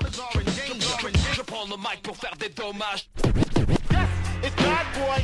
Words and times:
Je 0.00 1.42
prends 1.42 1.66
le 1.66 1.76
mic 1.76 2.02
pour 2.02 2.16
faire 2.16 2.36
des 2.38 2.48
dommages. 2.50 3.08
It's 4.42 4.54
bad 4.56 4.86
boy. 4.94 5.20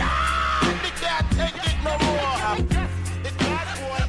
Ah, 0.00 1.22
take 1.30 1.54
it 1.54 1.76
no 1.84 1.90
more. 2.06 2.56
It's 3.24 3.36
bad 3.36 3.68
boy. 3.78 4.02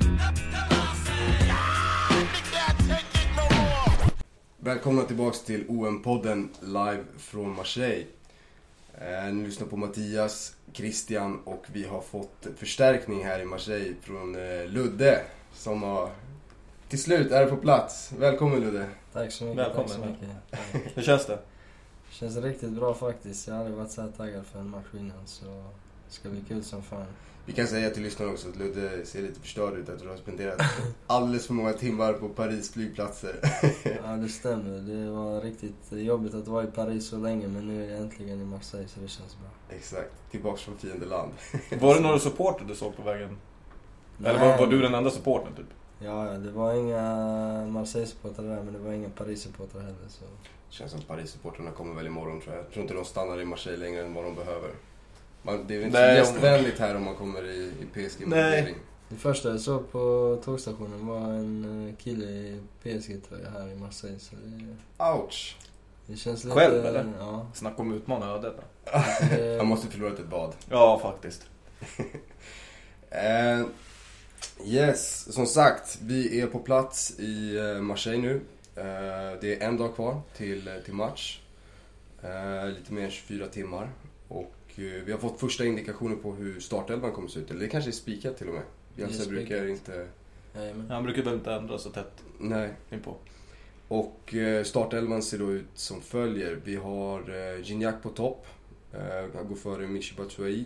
Ah, 1.49 1.75
take 2.87 3.13
it 3.13 3.29
no 3.35 3.43
more. 3.55 4.11
Välkomna 4.59 5.03
tillbaks 5.03 5.41
till 5.41 5.65
OM-podden 5.67 6.49
live 6.61 7.03
från 7.17 7.55
Marseille. 7.55 8.05
Eh, 9.01 9.33
ni 9.33 9.45
lyssnar 9.45 9.67
på 9.67 9.77
Mattias, 9.77 10.55
Christian 10.73 11.39
och 11.43 11.65
vi 11.73 11.87
har 11.87 12.01
fått 12.01 12.47
förstärkning 12.57 13.25
här 13.25 13.39
i 13.39 13.45
Marseille 13.45 13.95
från 14.01 14.35
eh, 14.35 14.65
Ludde 14.67 15.21
som 15.53 15.83
har 15.83 16.09
till 16.89 17.01
slut 17.01 17.31
är 17.31 17.45
på 17.45 17.57
plats. 17.57 18.11
Välkommen 18.17 18.59
Ludde. 18.61 18.85
Tack 19.13 19.31
så 19.31 19.43
mycket. 19.43 19.59
Välkommen. 19.59 19.87
Tack 19.87 19.97
så 19.97 20.05
mycket. 20.05 20.29
Tack. 20.51 20.81
Hur 20.95 21.03
känns 21.03 21.25
det? 21.25 21.39
Känns 22.09 22.37
riktigt 22.37 22.69
bra 22.69 22.93
faktiskt. 22.93 23.47
Jag 23.47 23.53
har 23.53 23.59
aldrig 23.59 23.77
varit 23.77 23.91
så 23.91 24.01
här 24.01 24.11
taggad 24.17 24.45
för 24.45 24.59
en 24.59 24.69
match 24.69 24.85
innan 24.93 25.27
så 25.27 25.45
det 26.07 26.13
ska 26.13 26.29
bli 26.29 26.41
kul 26.47 26.63
som 26.63 26.83
fan. 26.83 27.05
Vi 27.45 27.53
kan 27.53 27.67
säga 27.67 27.89
till 27.89 28.03
lyssnarna 28.03 28.31
också 28.31 28.49
att 28.49 28.55
Ludde 28.55 29.05
ser 29.05 29.21
lite 29.21 29.39
förstörd 29.39 29.73
ut. 29.73 29.89
Att 29.89 29.99
du 29.99 30.09
har 30.09 30.17
spenderat 30.17 30.61
alldeles 31.07 31.47
för 31.47 31.53
många 31.53 31.73
timmar 31.73 32.13
på 32.13 32.29
Paris 32.29 32.71
flygplatser. 32.71 33.35
Ja 33.83 34.11
det 34.11 34.29
stämmer. 34.29 34.79
Det 34.79 35.09
var 35.09 35.41
riktigt 35.41 35.91
jobbigt 35.91 36.33
att 36.33 36.47
vara 36.47 36.63
i 36.63 36.67
Paris 36.67 37.07
så 37.07 37.17
länge 37.17 37.47
men 37.47 37.67
nu 37.67 37.85
är 37.85 37.91
jag 37.91 38.01
äntligen 38.01 38.41
i 38.41 38.45
Marseille 38.45 38.87
så 38.87 38.99
det 38.99 39.07
känns 39.07 39.37
bra. 39.39 39.77
Exakt, 39.77 40.11
tillbaks 40.31 40.61
från 40.61 40.77
fiendeland. 40.77 41.31
Var 41.79 41.95
det 41.95 42.01
några 42.01 42.19
supporter 42.19 42.65
du 42.65 42.75
såg 42.75 42.95
på 42.95 43.01
vägen? 43.01 43.37
Eller 44.25 44.39
var, 44.39 44.57
var 44.57 44.67
du 44.67 44.81
den 44.81 44.93
enda 44.93 45.09
supporten 45.09 45.55
typ? 45.55 45.65
Ja, 46.03 46.23
det 46.23 46.51
var 46.51 46.73
inga 46.73 47.01
Marseille-supportrar 47.65 48.43
där 48.45 48.63
men 48.63 48.73
det 48.73 48.79
var 48.79 48.91
inga 48.93 49.09
Paris-supportrar 49.09 49.81
heller 49.81 50.07
så. 50.09 50.23
Känns 50.69 50.91
som 50.91 51.01
Paris-supportrarna 51.01 51.71
kommer 51.71 51.95
väl 51.95 52.07
imorgon 52.07 52.41
tror 52.41 52.55
jag. 52.55 52.63
Jag 52.65 52.71
tror 52.71 52.81
inte 52.81 52.93
de 52.93 53.05
stannar 53.05 53.41
i 53.41 53.45
Marseille 53.45 53.85
längre 53.85 54.05
än 54.05 54.13
vad 54.13 54.23
de 54.23 54.35
behöver. 54.35 54.71
Man, 55.41 55.67
det 55.67 55.73
är 55.75 55.77
väl 55.79 55.85
inte 55.87 55.97
så 55.97 56.03
Nej, 56.03 56.11
om- 56.21 56.27
gästvänligt 56.27 56.79
här 56.79 56.95
om 56.95 57.03
man 57.03 57.15
kommer 57.15 57.43
i, 57.45 57.71
i 57.79 57.85
PSG 58.09 58.27
Nej. 58.27 58.75
Det 59.09 59.15
första 59.15 59.49
jag 59.49 59.59
såg 59.59 59.91
på 59.91 60.37
tågstationen 60.45 61.07
var 61.07 61.17
en 61.19 61.87
eh, 61.89 61.95
kille 62.03 62.25
i 62.25 62.59
PSG-tröja 62.83 63.49
här 63.49 63.67
i 63.71 63.75
Marseille 63.75 64.19
så 64.19 64.35
det, 64.35 65.03
Ouch! 65.05 65.57
det 66.07 66.15
känns 66.15 66.43
lite... 66.43 66.55
Själv, 66.55 66.85
eller? 66.85 67.05
Ja. 67.19 67.47
Snacka 67.53 67.81
om 67.81 67.93
utmana 67.93 68.25
ödet. 68.31 68.55
Det, 69.29 69.55
Han 69.57 69.67
måste 69.67 69.87
förlorat 69.87 70.19
ett 70.19 70.27
bad. 70.29 70.53
Ja, 70.69 70.99
faktiskt. 70.99 71.47
Eh, 73.09 73.65
yes, 74.65 75.33
som 75.33 75.45
sagt, 75.45 75.99
vi 76.01 76.41
är 76.41 76.47
på 76.47 76.59
plats 76.59 77.19
i 77.19 77.57
eh, 77.57 77.81
Marseille 77.81 78.21
nu. 78.21 78.41
Eh, 78.75 79.39
det 79.41 79.55
är 79.55 79.67
en 79.67 79.77
dag 79.77 79.95
kvar 79.95 80.21
till, 80.37 80.67
eh, 80.67 80.75
till 80.75 80.93
match. 80.93 81.39
Lite 82.77 82.93
mer 82.93 83.03
än 83.03 83.11
24 83.11 83.47
timmar. 83.47 83.89
Och 84.27 84.53
vi 84.75 85.11
har 85.11 85.19
fått 85.19 85.39
första 85.39 85.65
indikationer 85.65 86.15
på 86.15 86.31
hur 86.31 86.59
startelvan 86.59 87.11
kommer 87.11 87.27
att 87.27 87.33
se 87.33 87.39
ut. 87.39 87.51
Eller 87.51 87.59
det 87.59 87.67
kanske 87.67 87.89
är 87.89 87.91
spikat 87.91 88.37
till 88.37 88.47
och 88.47 88.53
med. 88.53 88.63
Bielsa 88.95 89.29
brukar 89.29 89.67
inte... 89.67 90.07
Jajamän. 90.55 90.89
Han 90.89 91.03
brukar 91.03 91.23
väl 91.23 91.33
inte 91.33 91.53
ändra 91.53 91.77
så 91.77 91.89
tätt 91.89 92.23
Nej. 92.39 92.69
inpå. 92.91 93.15
Och 93.87 94.33
startelvan 94.63 95.23
ser 95.23 95.37
då 95.37 95.51
ut 95.51 95.65
som 95.73 96.01
följer. 96.01 96.59
Vi 96.63 96.75
har 96.75 97.23
Gignac 97.63 97.95
på 98.03 98.09
topp. 98.09 98.45
Han 99.35 99.47
går 99.47 99.55
före 99.55 99.87
Michi 99.87 100.15
Batshuayi. 100.15 100.65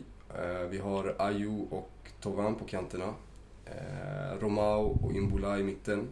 Vi 0.70 0.78
har 0.78 1.16
Ayu 1.20 1.66
och 1.70 1.92
Tovan 2.22 2.56
på 2.56 2.66
kanterna. 2.66 3.14
Eh, 3.72 4.40
Romao 4.40 5.00
och 5.04 5.14
Imbola 5.14 5.60
i 5.60 5.64
mitten. 5.64 6.08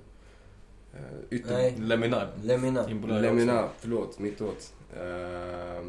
Eh, 0.94 1.00
ytter... 1.32 1.54
Nej. 1.54 1.76
Leminar. 1.78 2.32
Lemina. 2.44 2.90
Imbolai 2.90 3.22
Lemina, 3.22 3.64
också. 3.64 3.76
förlåt, 3.80 4.20
mittåt. 4.20 4.74
Eh, 4.94 5.84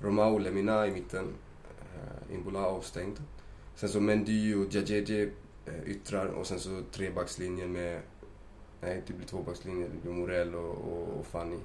Romao 0.00 0.34
och 0.34 0.40
Lemina 0.40 0.86
i 0.86 0.90
mitten. 0.90 1.34
Eh, 1.94 2.34
Imbola 2.34 2.66
avstängd. 2.66 3.16
Sen 3.74 3.88
så 3.88 4.00
Mendy 4.00 4.54
och 4.54 4.74
Djadjedje 4.74 5.30
eh, 5.66 5.90
yttrar 5.90 6.26
och 6.26 6.46
sen 6.46 6.60
så 6.60 6.80
trebackslinjen 6.92 7.72
med... 7.72 8.00
Nej, 8.80 9.02
det 9.06 9.12
blir 9.12 9.26
tvåbackslinjen. 9.26 9.90
Det 9.94 10.02
blir 10.02 10.12
Morell 10.12 10.54
och, 10.54 10.70
och, 10.70 11.18
och 11.18 11.26
Fanny. 11.26 11.56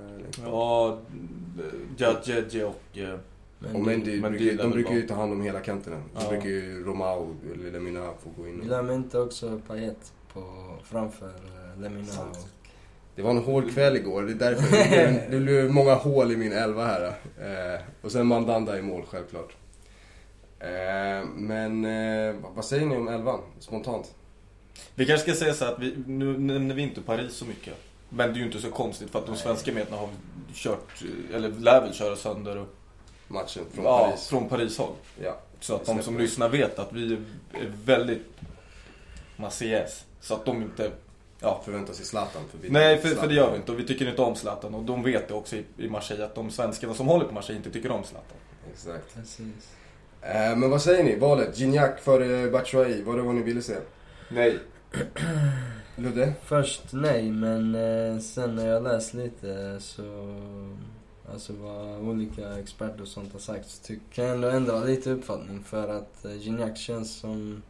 Eh, 0.00 0.20
längst 0.22 0.44
bak. 0.44 0.48
Ja, 0.48 0.98
Jadjeje 1.96 2.64
och... 2.64 2.98
Men 3.62 3.76
och 3.76 3.80
Mendy, 3.86 4.20
Mendy 4.20 4.38
brukar, 4.38 4.62
de 4.62 4.70
brukar 4.70 4.94
ju 4.94 5.02
ta 5.06 5.14
hand 5.14 5.32
om 5.32 5.42
hela 5.42 5.60
kanterna. 5.60 5.96
Då 6.14 6.20
Ja. 6.24 6.28
brukar 6.28 6.48
ju 6.48 6.84
Romao 6.84 7.36
eller 7.54 7.70
Lemina 7.70 8.10
få 8.22 8.42
gå 8.42 8.48
in. 8.48 8.60
och- 8.60 8.66
Glöm 8.66 8.90
inte 8.90 9.18
också 9.18 9.60
Payet 9.68 10.12
på, 10.32 10.42
framför 10.84 11.26
eh, 11.28 11.80
Lemina. 11.82 12.12
Och, 12.30 12.36
Det 13.16 13.22
var 13.22 13.30
en 13.30 13.38
hård 13.38 13.70
kväll 13.74 13.96
igår, 13.96 14.22
det 14.22 14.32
är 14.32 14.34
därför 14.50 14.76
det 14.76 14.88
blev, 14.88 15.30
det 15.30 15.40
blev 15.40 15.70
många 15.72 15.94
hål 15.94 16.32
i 16.32 16.36
min 16.36 16.52
elva 16.52 16.84
här. 16.86 17.04
Eh, 17.40 17.80
och 18.02 18.12
sen 18.12 18.26
Mandanda 18.26 18.78
i 18.78 18.82
mål, 18.82 19.02
självklart. 19.08 19.56
Eh, 20.58 21.28
men 21.36 21.84
eh, 21.84 22.34
vad- 22.54 22.64
säger 22.64 22.86
ni 22.86 22.96
om 22.96 23.08
elvan, 23.08 23.40
spontant? 23.58 24.14
Vi 24.94 25.06
kanske 25.06 25.30
ska 25.32 25.38
säga 25.44 25.54
så 25.54 25.64
här 25.64 25.72
att 25.72 25.78
vi, 25.78 25.94
nu 26.06 26.38
nämner 26.38 26.74
vi 26.74 26.82
inte 26.82 27.00
Paris 27.00 27.32
så 27.32 27.44
mycket. 27.44 27.74
Men 28.08 28.28
det 28.28 28.34
är 28.34 28.38
ju 28.38 28.46
inte 28.46 28.58
så 28.60 28.70
konstigt 28.70 29.10
för 29.10 29.18
att 29.18 29.26
de 29.26 29.36
svenska 29.36 29.72
medierna 29.72 29.96
har 29.96 30.08
kört, 30.54 31.02
eller 31.34 31.48
lär 31.48 31.80
väl 31.80 31.92
köra 31.94 32.16
sönder 32.16 32.56
och, 32.58 32.66
Matchen 33.32 33.64
från 33.72 33.84
ja, 33.84 33.98
Paris. 33.98 34.28
från 34.28 34.48
Paris-håll. 34.48 34.92
Ja. 35.22 35.38
Så 35.60 35.74
att 35.74 35.86
de 35.86 36.02
som 36.02 36.18
lyssnar 36.18 36.48
vet 36.48 36.78
att 36.78 36.92
vi 36.92 37.12
är 37.52 37.72
väldigt 37.84 38.26
Marseillais. 39.36 40.04
Så 40.20 40.34
att 40.34 40.44
de 40.44 40.62
inte, 40.62 40.90
ja. 41.40 41.60
Förväntar 41.64 41.94
sig 41.94 42.06
Zlatan. 42.06 42.42
För 42.50 42.58
vi 42.58 42.70
Nej, 42.70 42.96
för, 42.96 43.02
för 43.02 43.08
Zlatan. 43.08 43.28
det 43.28 43.34
gör 43.34 43.50
vi 43.50 43.56
inte. 43.56 43.72
Och 43.72 43.78
vi 43.78 43.86
tycker 43.86 44.08
inte 44.08 44.22
om 44.22 44.36
Zlatan. 44.36 44.74
Och 44.74 44.82
de 44.82 45.02
vet 45.02 45.28
det 45.28 45.34
också 45.34 45.56
i, 45.56 45.64
i 45.76 45.88
Marseille 45.88 46.24
att 46.24 46.34
de 46.34 46.50
svenskarna 46.50 46.94
som 46.94 47.06
håller 47.06 47.24
på 47.24 47.34
Marseille 47.34 47.56
inte 47.56 47.70
tycker 47.70 47.90
om 47.90 48.04
Zlatan. 48.04 48.36
Exakt. 48.72 49.14
precis. 49.14 49.72
Eh, 50.22 50.56
men 50.56 50.70
vad 50.70 50.82
säger 50.82 51.04
ni? 51.04 51.16
Valet? 51.18 51.58
Gignac 51.58 52.00
före 52.00 52.50
Batshuayi, 52.50 53.02
var 53.02 53.16
det 53.16 53.22
vad 53.22 53.34
ni 53.34 53.42
ville 53.42 53.62
se? 53.62 53.76
Nej. 54.28 54.58
Ludde? 55.96 56.32
Först 56.44 56.82
nej, 56.92 57.30
men 57.30 57.74
eh, 57.74 58.18
sen 58.20 58.56
när 58.56 58.68
jag 58.68 58.82
läst 58.82 59.14
lite 59.14 59.80
så... 59.80 60.02
Alltså 61.30 61.52
vad 61.52 62.08
olika 62.08 62.58
experter 62.58 63.02
och 63.02 63.08
sånt 63.08 63.32
har 63.32 63.40
sagt 63.40 63.70
så 63.70 63.82
tyck, 63.82 64.00
kan 64.12 64.24
jag 64.24 64.34
ändå 64.34 64.48
ändra 64.48 64.84
lite 64.84 65.10
uppfattning 65.10 65.64
för 65.64 65.88
att 65.88 66.24
eh, 66.24 66.36
Gignac 66.36 66.78
känns 66.78 67.14
som... 67.14 67.62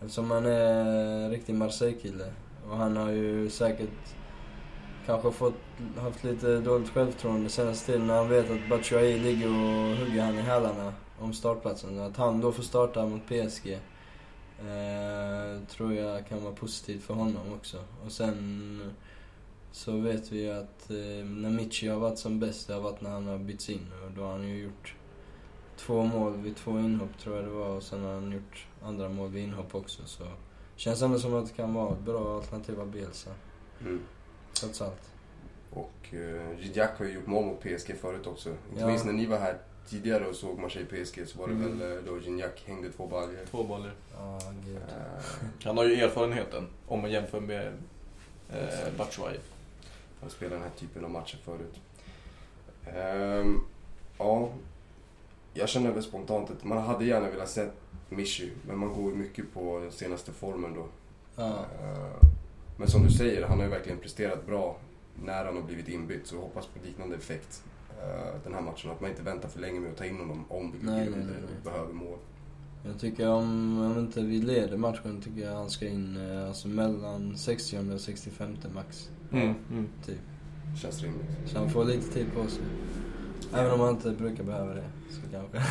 Eftersom 0.00 0.30
han 0.30 0.46
är 0.46 0.84
en 0.84 1.30
riktig 1.30 1.54
Marseille-kille 1.54 2.32
och 2.70 2.76
han 2.76 2.96
har 2.96 3.10
ju 3.10 3.50
säkert 3.50 4.14
kanske 5.06 5.32
fått, 5.32 5.54
haft 5.98 6.24
lite 6.24 6.60
dåligt 6.60 6.88
självförtroende 6.88 7.50
senaste 7.50 7.86
tiden 7.86 8.06
när 8.06 8.16
han 8.16 8.28
vet 8.28 8.50
att 8.50 8.68
Batshuayi 8.70 9.18
ligger 9.18 9.48
och 9.48 9.96
hugger 9.96 10.22
han 10.22 10.38
i 10.38 10.40
hälarna 10.40 10.92
om 11.18 11.32
startplatsen. 11.32 11.98
Att 11.98 12.16
han 12.16 12.40
då 12.40 12.52
får 12.52 12.62
starta 12.62 13.06
mot 13.06 13.26
PSG 13.26 13.72
eh, 14.58 15.68
tror 15.68 15.94
jag 15.94 16.28
kan 16.28 16.44
vara 16.44 16.54
positivt 16.54 17.02
för 17.02 17.14
honom 17.14 17.52
också. 17.56 17.78
Och 18.04 18.12
sen 18.12 18.80
så 19.74 19.96
vet 19.96 20.32
vi 20.32 20.50
att 20.50 20.90
eh, 20.90 21.24
när 21.26 21.50
Michi 21.50 21.88
har 21.88 21.98
varit 21.98 22.18
som 22.18 22.40
bäst, 22.40 22.68
det 22.68 22.74
har 22.74 22.80
varit 22.80 23.00
när 23.00 23.10
han 23.10 23.26
har 23.26 23.38
bytts 23.38 23.70
in. 23.70 23.86
Och 24.04 24.10
då 24.10 24.22
har 24.22 24.30
han 24.32 24.48
ju 24.48 24.62
gjort 24.62 24.94
två 25.76 26.02
mål 26.02 26.36
vid 26.36 26.56
två 26.56 26.70
inhopp 26.78 27.18
tror 27.18 27.36
jag 27.36 27.44
det 27.44 27.50
var. 27.50 27.68
Och 27.68 27.82
sen 27.82 28.02
har 28.04 28.14
han 28.14 28.32
gjort 28.32 28.66
andra 28.82 29.08
mål 29.08 29.30
vid 29.30 29.44
inhopp 29.44 29.74
också. 29.74 30.02
Så 30.06 30.24
känns 30.76 31.02
ändå 31.02 31.18
som 31.18 31.34
att 31.34 31.46
det 31.46 31.52
kan 31.54 31.74
vara 31.74 31.92
ett 31.92 32.00
bra 32.00 32.36
alternativ 32.36 32.80
av 32.80 32.90
Bielsa. 32.90 33.30
Mm. 33.80 34.00
Trots 34.60 34.82
allt. 34.82 35.10
Och 35.70 36.08
uh, 36.12 36.60
Gignac 36.60 36.90
har 36.98 37.04
ju 37.04 37.12
gjort 37.12 37.26
mål 37.26 37.44
mot 37.44 37.60
PSG 37.60 37.96
förut 38.00 38.26
också. 38.26 38.48
Inte 38.48 38.80
Ja. 38.80 38.86
minst 38.86 39.04
när 39.04 39.12
ni 39.12 39.26
var 39.26 39.38
här 39.38 39.58
tidigare 39.88 40.26
och 40.26 40.34
såg 40.36 40.58
Marseille-PSG 40.58 41.26
så 41.28 41.38
var 41.38 41.46
det 41.48 41.54
Mm. 41.54 41.78
väl 41.78 41.96
eh, 41.98 42.02
då 42.04 42.18
Gignac 42.20 42.50
hängde 42.64 42.90
två 42.92 43.06
baljor. 43.06 43.44
Två. 43.50 43.80
Ja, 44.16 44.38
gud. 44.66 44.76
Eh, 44.76 45.44
Han 45.64 45.76
har 45.76 45.84
ju 45.84 45.94
erfarenheten 45.94 46.66
om 46.88 47.00
man 47.00 47.10
jämför 47.10 47.40
med 47.40 47.66
eh, 48.52 48.92
Batshuayi. 48.98 49.38
Han 50.24 50.30
spelar 50.30 50.56
den 50.56 50.62
här 50.62 50.70
typen 50.76 51.04
av 51.04 51.10
matcher 51.10 51.36
förut. 51.44 51.80
Ehm, 52.86 53.60
ja, 54.18 54.48
jag 55.54 55.68
känner 55.68 55.92
väl 55.92 56.02
spontant 56.02 56.50
att 56.50 56.64
man 56.64 56.78
hade 56.78 57.04
gärna 57.04 57.30
velat 57.30 57.48
se 57.48 57.66
Michi, 58.08 58.52
men 58.66 58.78
man 58.78 58.94
går 58.94 59.10
ju 59.10 59.16
mycket 59.16 59.54
på 59.54 59.78
den 59.78 59.92
senaste 59.92 60.32
formen 60.32 60.74
då. 60.74 60.86
Ja. 61.36 61.48
Ehm, 61.82 62.28
men 62.76 62.88
som 62.88 63.02
du 63.02 63.10
säger, 63.10 63.46
han 63.46 63.58
har 63.58 63.64
ju 63.64 63.70
verkligen 63.70 63.98
presterat 63.98 64.46
bra 64.46 64.76
när 65.24 65.44
han 65.44 65.56
har 65.56 65.62
blivit 65.62 65.88
inbytt, 65.88 66.26
så 66.26 66.36
jag 66.36 66.42
hoppas 66.42 66.66
på 66.66 66.78
liknande 66.86 67.16
effekt 67.16 67.62
eh, 68.02 68.34
den 68.44 68.54
här 68.54 68.60
matchen. 68.60 68.90
Att 68.90 69.00
man 69.00 69.10
inte 69.10 69.22
väntar 69.22 69.48
för 69.48 69.60
länge 69.60 69.80
med 69.80 69.90
att 69.90 69.96
ta 69.96 70.04
in 70.04 70.18
honom 70.18 70.44
om 70.48 70.72
vi 70.72 70.78
och 70.78 71.64
behöver 71.64 71.92
mål. 71.92 72.18
Jag 72.86 73.00
tycker 73.00 73.28
om, 73.28 73.80
om 73.80 73.98
inte 73.98 74.20
vi 74.20 74.40
leder 74.40 74.76
matchen 74.76 75.20
tycker 75.24 75.40
jag 75.40 75.54
han 75.54 75.70
ska 75.70 75.88
in 75.88 76.30
eh, 76.30 76.48
alltså 76.48 76.68
mellan 76.68 77.36
60 77.36 77.78
och 77.94 78.00
65 78.00 78.56
max. 78.74 79.10
Mm. 79.32 79.54
Mm. 79.70 79.88
Typ. 80.06 80.18
Känns 80.82 81.02
rimligt. 81.02 81.26
Så 81.46 81.58
han 81.58 81.70
får 81.70 81.84
lite 81.84 82.12
tid 82.12 82.26
på 82.34 82.48
sig. 82.48 82.62
Även 83.54 83.72
om 83.72 83.80
han 83.80 83.90
inte 83.90 84.10
brukar 84.10 84.44
behöva 84.44 84.74
det. 84.74 84.84
Så 85.10 85.20
kanske. 85.30 85.62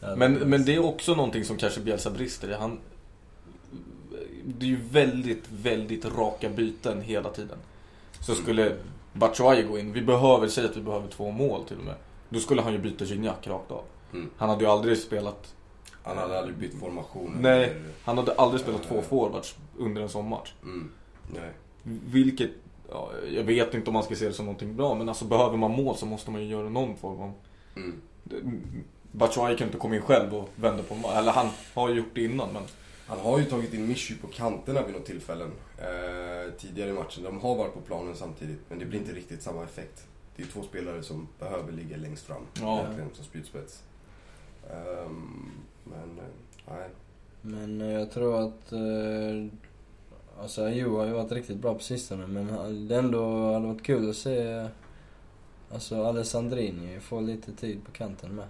Men, 0.16 0.32
men 0.34 0.64
det 0.64 0.74
är 0.74 0.84
också 0.84 1.14
någonting 1.14 1.44
som 1.44 1.56
kanske 1.56 1.80
Bielsa 1.80 2.10
brister 2.10 2.50
i. 2.50 2.54
Han, 2.54 2.78
det 4.44 4.66
är 4.66 4.70
ju 4.70 4.80
väldigt, 4.90 5.44
väldigt 5.62 6.04
raka 6.04 6.48
byten 6.48 7.00
hela 7.00 7.30
tiden. 7.30 7.58
Så 8.20 8.34
skulle 8.34 8.76
Batshuayi 9.12 9.62
gå 9.62 9.78
in, 9.78 9.92
vi 9.92 10.02
behöver, 10.02 10.48
säg 10.48 10.64
att 10.64 10.76
vi 10.76 10.80
behöver 10.80 11.08
två 11.08 11.30
mål 11.30 11.64
till 11.64 11.78
och 11.78 11.84
med. 11.84 11.94
Då 12.28 12.38
skulle 12.38 12.62
han 12.62 12.72
ju 12.72 12.78
byta 12.78 13.04
Gignac 13.04 13.36
rakt 13.42 13.70
av. 13.70 13.84
Mm. 14.12 14.30
Han 14.36 14.48
hade 14.48 14.64
ju 14.64 14.70
aldrig 14.70 14.98
spelat, 14.98 15.54
Han 16.06 16.18
hade 16.18 16.38
aldrig 16.38 16.56
bytt 16.56 16.80
formation. 16.80 17.36
Nej. 17.40 17.64
eller- 17.64 17.82
han 18.04 18.18
hade 18.18 18.32
aldrig 18.34 18.60
spelat 18.60 18.82
två 18.82 19.02
forwards 19.02 19.56
under 19.76 20.02
en 20.02 20.08
sån 20.08 20.28
match. 20.28 20.52
Mm. 20.62 20.90
Nej. 21.34 21.50
Vilket, 22.06 22.50
ja, 22.90 23.10
jag 23.30 23.44
vet 23.44 23.74
inte 23.74 23.90
om 23.90 23.94
man 23.94 24.02
ska 24.02 24.16
se 24.16 24.26
det 24.26 24.32
som 24.32 24.44
någonting 24.46 24.76
bra, 24.76 24.94
men 24.94 25.08
alltså 25.08 25.24
behöver 25.24 25.56
man 25.56 25.70
mål 25.70 25.96
så 25.96 26.06
måste 26.06 26.30
man 26.30 26.42
ju 26.42 26.48
göra 26.48 26.68
någon 26.68 26.96
form 26.96 27.20
av... 27.20 27.32
Mm. 27.76 28.00
Batshuayi 29.12 29.56
kan 29.56 29.66
inte 29.68 29.78
komma 29.78 29.96
in 29.96 30.02
själv 30.02 30.34
och 30.34 30.48
vända 30.56 30.82
på 30.82 30.94
match. 30.94 31.12
Eller 31.16 31.32
han 31.32 31.48
har 31.74 31.88
ju 31.88 31.94
gjort 31.94 32.14
det 32.14 32.24
innan 32.24 32.48
men... 32.52 32.62
Han 33.08 33.18
har 33.20 33.38
ju 33.38 33.44
tagit 33.44 33.74
in 33.74 33.88
Mischu 33.88 34.14
på 34.16 34.26
kanterna 34.26 34.82
vid 34.82 34.94
något 34.94 35.04
tillfällen 35.06 35.50
eh, 35.78 36.52
tidigare 36.58 36.90
i 36.90 36.92
matchen. 36.92 37.24
De 37.24 37.40
har 37.40 37.54
varit 37.56 37.74
på 37.74 37.80
planen 37.80 38.16
samtidigt, 38.16 38.58
men 38.68 38.78
det 38.78 38.84
blir 38.84 38.98
inte 39.00 39.12
riktigt 39.12 39.42
samma 39.42 39.64
effekt. 39.64 40.04
Det 40.36 40.42
är 40.42 40.46
två 40.46 40.62
spelare 40.62 41.02
som 41.02 41.28
behöver 41.38 41.72
ligga 41.72 41.96
längst 41.96 42.26
fram, 42.26 42.42
Ja. 42.60 42.82
verkligen, 42.82 43.10
som 43.14 43.24
spjutspets. 43.24 43.82
Ehm, 44.70 45.50
men, 45.90 46.18
eh, 46.18 46.24
nej. 46.68 46.88
Men 47.42 47.80
eh, 47.80 47.92
jag 47.92 48.10
tror 48.10 48.44
att... 48.44 48.72
Eh, 48.72 49.46
alltså 50.42 50.62
Ayew 50.64 50.98
har 50.98 51.06
ju 51.06 51.12
varit 51.12 51.32
riktigt 51.32 51.56
bra 51.56 51.74
på 51.74 51.80
sistone 51.80 52.26
men 52.26 52.88
det 52.88 52.96
ändå 52.96 53.52
hade 53.52 53.66
varit 53.66 53.82
kul 53.82 54.10
att 54.10 54.16
se... 54.16 54.68
Alltså 55.72 56.02
Alessandrini 56.04 57.00
få 57.00 57.20
lite 57.20 57.52
tid 57.52 57.84
på 57.84 57.92
kanten 57.92 58.34
med. 58.34 58.44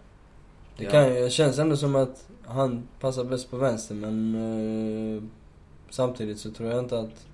Det 0.78 0.84
Ja. 0.84 0.90
kan 0.90 1.02
det 1.02 1.30
känns 1.32 1.58
ändå 1.58 1.76
som 1.76 1.96
att 1.96 2.28
han 2.44 2.88
passar 3.00 3.24
bäst 3.24 3.50
på 3.50 3.56
vänster 3.56 3.94
men... 3.94 4.34
Eh, 5.16 5.22
samtidigt 5.90 6.38
så 6.38 6.50
tror 6.50 6.70
jag 6.70 6.78
inte 6.78 6.98
att 7.00 7.26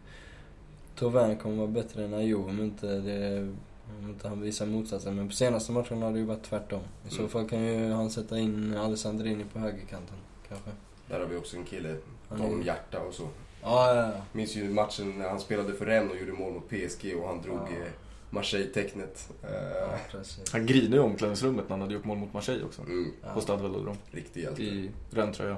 Tauvin 0.98 1.36
kommer 1.36 1.56
vara 1.56 1.66
bättre 1.66 2.04
än 2.04 2.14
Ayew 2.14 2.50
om 2.50 2.60
inte 2.64 2.86
det... 2.86 3.54
Om 3.98 4.08
inte 4.08 4.28
han 4.28 4.40
visar 4.40 4.66
motsatsen. 4.66 5.16
Men 5.16 5.28
på 5.28 5.34
senaste 5.34 5.72
matchen 5.72 6.02
har 6.02 6.12
det 6.12 6.18
ju 6.18 6.24
varit 6.24 6.42
tvärtom. 6.42 6.80
I 7.06 7.10
så 7.10 7.18
Mm. 7.18 7.28
fall 7.30 7.48
kan 7.48 7.62
ju 7.64 7.90
han 7.92 8.10
sätta 8.10 8.38
in 8.38 8.76
Alessandrini 8.76 9.44
på 9.52 9.58
högerkanten, 9.58 10.16
kanske. 10.48 10.70
Där 11.08 11.20
har 11.20 11.26
vi 11.26 11.36
också 11.36 11.56
en 11.56 11.64
kille, 11.64 11.96
Han 12.28 12.38
tal 12.38 12.52
om 12.52 12.60
är- 12.60 12.64
hjärta 12.64 13.00
och 13.00 13.14
så. 13.14 13.28
Ja, 13.62 13.94
ja, 13.94 14.02
ja. 14.02 14.12
Minns 14.32 14.56
ju 14.56 14.70
matchen 14.70 15.18
när 15.18 15.28
han 15.28 15.40
spelade 15.40 15.74
för 15.74 15.86
Rennes 15.86 16.10
och 16.12 16.18
gjorde 16.18 16.32
mål 16.32 16.52
mot 16.52 16.68
PSG 16.68 17.14
och 17.14 17.28
han 17.28 17.42
drog 17.42 17.56
Ja. 17.58 17.62
eh, 17.86 17.92
Marseille-tecknet. 18.30 19.28
Eh, 19.42 19.50
Ja, 19.80 19.98
precis. 20.10 20.52
Han 20.52 20.66
grinade 20.66 20.96
ju 20.96 21.02
i 21.02 21.04
omklädningsrummet 21.04 21.64
när 21.64 21.70
han 21.70 21.80
hade 21.80 21.94
gjort 21.94 22.04
mål 22.04 22.18
mot 22.18 22.32
Marseille 22.34 22.64
också. 22.64 22.82
mm, 22.82 23.12
På 23.34 23.40
Stade 23.40 23.62
Velodrome. 23.62 23.96
riktig 24.10 24.42
hjälte. 24.42 24.62
I 24.62 24.90
Rennes-tröja. 25.10 25.56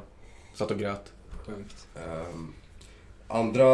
Satt 0.54 0.70
och 0.70 0.78
grät. 0.78 1.12
Sjukt. 1.46 1.88
Ehm, 1.96 2.52
andra 3.38 3.66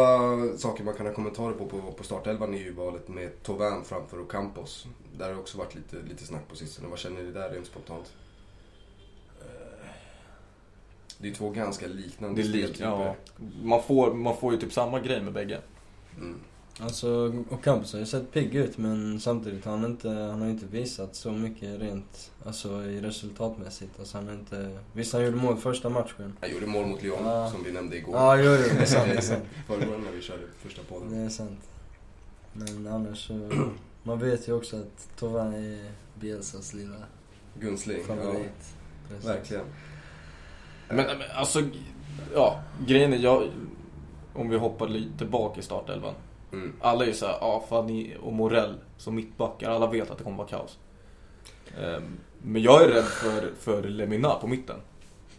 saker 0.57 0.83
man 0.83 0.93
kan 0.93 1.05
ha 1.05 1.13
kommentarer 1.13 1.53
på 1.53 1.65
på, 1.65 1.91
på 1.91 2.03
startelvan 2.03 2.53
är 2.53 2.57
ju 2.57 2.73
valet 2.73 3.07
med 3.07 3.43
Tauvin 3.43 3.83
framför 3.83 4.21
Ocampos. 4.21 4.85
Där 5.17 5.25
har 5.25 5.33
det 5.33 5.39
också 5.39 5.57
varit 5.57 5.75
lite, 5.75 5.95
lite 6.09 6.25
snack 6.25 6.47
på 6.49 6.55
sistone. 6.55 6.87
Vad 6.87 6.99
känner 6.99 7.23
ni 7.23 7.31
där 7.31 7.49
rent 7.49 7.65
spontant? 7.67 8.13
Det 11.17 11.29
är 11.29 11.33
två 11.33 11.49
ganska 11.49 11.87
liknande 11.87 12.41
Det 12.41 12.47
lik, 12.47 12.63
speltyper. 12.63 12.89
ja. 12.89 13.15
Man 13.63 13.83
får, 13.83 14.13
man 14.13 14.37
får 14.37 14.53
ju 14.53 14.59
typ 14.59 14.73
samma 14.73 14.99
grej 14.99 15.21
med 15.21 15.33
bägge. 15.33 15.59
Mm. 16.17 16.35
Alltså, 16.79 17.33
Ocampos 17.49 17.93
har 17.93 17.99
ju 17.99 18.05
sett 18.05 18.31
pigg 18.31 18.55
ut 18.55 18.77
men 18.77 19.19
samtidigt 19.19 19.65
har 19.65 19.71
han 19.71 19.85
inte, 19.85 20.09
han 20.09 20.41
har 20.41 20.47
inte 20.49 20.65
visat 20.65 21.15
så 21.15 21.31
mycket 21.31 21.81
rent, 21.81 22.31
alltså 22.45 22.83
i 22.83 23.01
resultatmässigt. 23.01 23.99
Alltså 23.99 24.17
han 24.17 24.27
har 24.27 24.33
inte, 24.33 24.77
visst 24.93 25.13
han 25.13 25.23
gjorde 25.25 25.37
mål 25.37 25.57
första 25.57 25.89
matchen. 25.89 26.33
Han 26.41 26.51
gjorde 26.51 26.65
mål 26.67 26.85
mot 26.85 27.03
Lyon, 27.03 27.25
Ja. 27.25 27.49
som 27.51 27.63
vi 27.63 27.71
nämnde 27.71 27.97
igår. 27.97 28.15
Ja, 28.15 28.37
jo, 28.37 28.43
jo, 28.43 28.57
det 28.75 28.81
är 28.81 28.85
sant, 28.85 29.09
det 29.11 29.17
är 29.17 29.21
sant. 29.21 29.43
Förrgår 29.67 29.97
när 29.97 30.11
vi 30.11 30.21
körde 30.21 30.41
första 30.59 30.81
Det 30.81 30.87
podden. 30.87 31.25
är 31.25 31.29
sant. 31.29 31.59
Men 32.53 32.87
annars 32.87 33.27
så, 33.27 33.49
man 34.03 34.19
vet 34.19 34.47
ju 34.47 34.53
också 34.53 34.75
att 34.77 35.07
Tauvin 35.19 35.53
är 35.53 35.91
Bielsas 36.19 36.73
lilla 36.73 36.95
Gundsling. 37.59 37.97
Ja, 38.07 38.15
favorit. 38.15 38.73
Precis. 39.09 39.29
verkligen. 39.29 39.65
Men, 40.87 40.97
men 40.97 41.17
alltså, 41.35 41.61
ja. 42.33 42.59
Grejen 42.87 43.13
är, 43.13 43.17
jag, 43.17 43.49
om 44.33 44.49
vi 44.49 44.57
hoppar 44.57 44.87
lite 44.87 45.25
bak 45.25 45.57
i 45.57 45.61
startelvan. 45.61 46.13
Mm. 46.53 46.73
Alla 46.81 47.03
är 47.03 47.07
ju 47.07 47.13
såhär, 47.13 47.37
ja 47.41 47.63
Fanny 47.69 48.15
och 48.21 48.33
Morell 48.33 48.75
som 48.97 49.15
mittbackar. 49.15 49.69
Alla 49.69 49.87
vet 49.87 50.11
att 50.11 50.17
det 50.17 50.23
kommer 50.23 50.37
vara 50.37 50.47
kaos. 50.47 50.77
Ehm, 51.81 52.03
Men 52.43 52.61
jag 52.61 52.83
är 52.83 52.87
rädd 52.87 53.03
för, 53.05 53.51
för 53.59 53.83
Lemina 53.83 54.35
på 54.35 54.47
mitten. 54.47 54.75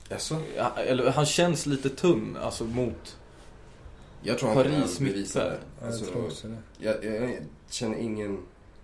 Jaså? 0.08 0.36
Ja, 0.56 0.72
Eller 0.76 1.10
han 1.10 1.26
känns 1.26 1.66
lite 1.66 1.88
tunn, 1.88 2.36
alltså 2.42 2.64
mot... 2.64 3.18
Jag 4.22 4.38
tror 4.38 4.48
han 4.48 4.56
Paris 4.62 5.00
mittfält. 5.00 5.34
Ja, 5.34 5.50
jag 5.80 5.86
Alltså, 5.88 6.04
tror 6.12 6.24
också 6.26 6.48
det. 6.48 6.56
jag, 6.78 7.04
jag, 7.04 7.14
jag 7.30 7.38
känner 7.70 7.98
ingen... 7.98 8.38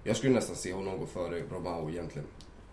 Jag 0.05 0.17
skulle 0.17 0.35
nästan 0.35 0.57
se 0.57 0.73
honom 0.73 0.99
gå 0.99 1.07
före 1.07 1.43
Romao 1.53 1.91
egentligen. 1.91 2.29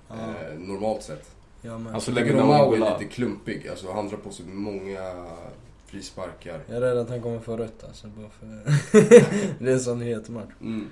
Ja, 0.07 0.15
Eh, 0.15 0.59
normalt 0.59 1.03
sett. 1.03 1.31
jag 1.61 1.81
med. 1.81 1.93
Alltså 1.95 2.11
Romao 2.11 2.53
är 2.53 2.63
Angola. 2.63 2.97
lite 2.97 3.13
klumpig. 3.13 3.67
Alltså 3.67 3.91
han 3.91 4.07
drar 4.09 4.17
på 4.17 4.31
sig 4.31 4.45
många 4.45 5.25
frisparkar. 5.85 6.63
Jag 6.67 6.77
är 6.77 6.81
rädd 6.81 6.97
att 6.97 7.09
han 7.09 7.21
kommer 7.21 7.39
få 7.39 7.57
rött 7.57 7.83
alltså, 7.83 8.07
bara 8.07 8.29
för 8.29 8.45
det 9.63 9.69
är 9.69 9.73
en 9.73 9.79
sån 9.79 10.01
het 10.01 10.29
match. 10.29 10.51
Mm. 10.61 10.89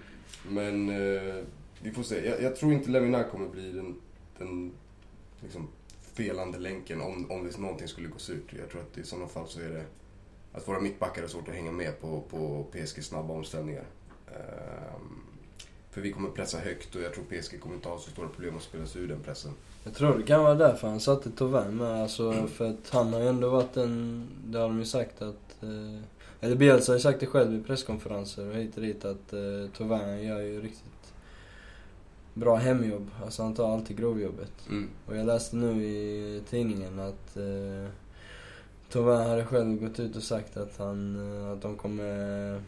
Men 0.50 0.90
eh, 0.90 1.44
vi 1.82 1.92
får 1.92 2.04
se. 2.04 2.30
Jag, 2.30 2.42
jag 2.42 2.56
tror 2.56 2.74
inte 2.74 2.90
Lemina 2.90 3.24
kommer 3.24 3.50
bli 3.50 3.72
den, 3.72 3.96
den 4.38 4.72
liksom, 5.42 5.68
felande 6.14 6.60
länken 6.60 7.02
om, 7.02 7.32
om 7.32 7.44
det 7.44 7.58
någonting 7.58 7.88
skulle 7.88 8.08
gå 8.08 8.20
surt. 8.20 8.54
Jag 8.60 8.70
tror 8.70 8.82
att 8.82 8.98
i 8.98 9.04
sådana 9.04 9.28
fall 9.28 9.48
så 9.48 9.60
är 9.60 9.70
det 9.70 9.86
att 10.54 10.68
våra 10.68 10.80
mittbackar 10.80 11.24
är 11.24 11.28
svårt 11.28 11.48
att 11.48 11.56
hänga 11.56 11.72
med 11.72 12.02
på, 12.02 12.22
på 12.22 12.66
PSG 12.72 13.04
snabba 13.04 13.34
omställningar. 13.34 13.86
Ehm, 14.28 15.24
för 15.94 16.02
vi 16.02 16.12
kommer 16.12 16.30
pressa 16.30 16.58
högt 16.58 16.96
och 16.96 17.02
jag 17.02 17.14
tror 17.14 17.24
PSG 17.24 17.62
kommer 17.62 17.76
inte 17.76 17.90
ha 17.90 17.98
så 17.98 18.10
stora 18.10 18.28
problem 18.28 18.58
att 18.58 18.64
spela 18.64 18.86
sig 18.86 19.02
ur 19.02 19.08
den 19.08 19.20
pressen. 19.20 19.52
Jag 19.84 19.94
tror 19.94 20.18
det 20.18 20.24
kan 20.24 20.44
vara 20.44 20.56
därför 20.56 20.88
han 20.88 21.00
satte 21.00 21.32
Tauvin 21.32 21.78
med. 21.78 22.02
Alltså 22.02 22.48
för 22.48 22.70
att 22.70 22.90
han 22.90 23.14
har 23.14 23.20
ju 23.20 23.28
ändå 23.28 23.50
varit 23.50 23.78
en... 23.78 24.28
Det 24.46 24.58
har 24.58 24.68
de 24.68 24.80
ju 24.80 24.86
sagt 24.86 25.22
att... 25.22 25.64
Eh, 25.64 26.00
eller 26.42 26.56
Bielsa 26.56 26.92
har 26.92 26.98
ju 26.98 27.02
sagt 27.02 27.20
det 27.20 27.26
själv 27.26 27.56
i 27.56 27.64
presskonferenser 27.64 28.50
och 28.50 28.56
hit 28.56 28.76
och 28.76 28.82
dit 28.82 29.06
att 29.06 29.34
eh, 29.34 29.40
Tauvin 29.78 30.24
gör 30.24 30.40
ju 30.40 30.62
riktigt 30.62 31.14
bra 32.34 32.56
hemjobb. 32.56 33.12
Alltså 33.24 33.44
han 33.44 33.54
tar 33.54 33.74
alltid 33.74 33.98
grovjobbet. 33.98 34.54
Mm. 34.70 34.90
Och 35.06 35.18
jag 35.18 35.26
läste 35.26 35.56
nu 35.56 35.84
i 35.84 36.42
tidningen 36.50 37.00
att 37.00 37.38
eh, 37.38 37.90
Tauvin 38.92 39.30
hade 39.30 39.46
själv 39.46 39.80
gått 39.80 40.00
ut 40.00 40.16
och 40.16 40.24
sagt 40.24 40.58
att 40.58 40.78
han... 40.78 41.16
Eh, 41.16 41.52
att 41.52 41.62
de 41.62 41.78
kommer... 41.78 42.62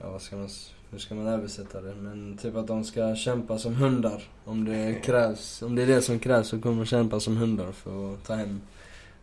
Ja 0.00 0.10
vad 0.10 0.22
ska 0.22 0.36
man... 0.36 0.48
Hur 0.90 0.98
ska 0.98 1.14
man 1.14 1.26
översätta 1.26 1.80
det? 1.80 1.94
Men 1.94 2.36
typ 2.42 2.56
att 2.56 2.66
de 2.66 2.84
ska 2.84 3.16
kämpa 3.16 3.58
som 3.58 3.74
hundar. 3.74 4.22
Om 4.44 4.64
det 4.64 4.94
krävs. 5.04 5.62
Om 5.62 5.74
det 5.74 5.82
är 5.82 5.86
det 5.86 6.02
som 6.02 6.18
krävs 6.18 6.48
så 6.48 6.60
kommer 6.60 6.76
de 6.76 6.86
kämpa 6.86 7.20
som 7.20 7.36
hundar 7.36 7.72
för 7.72 8.12
att 8.14 8.24
ta 8.24 8.34
hem 8.34 8.60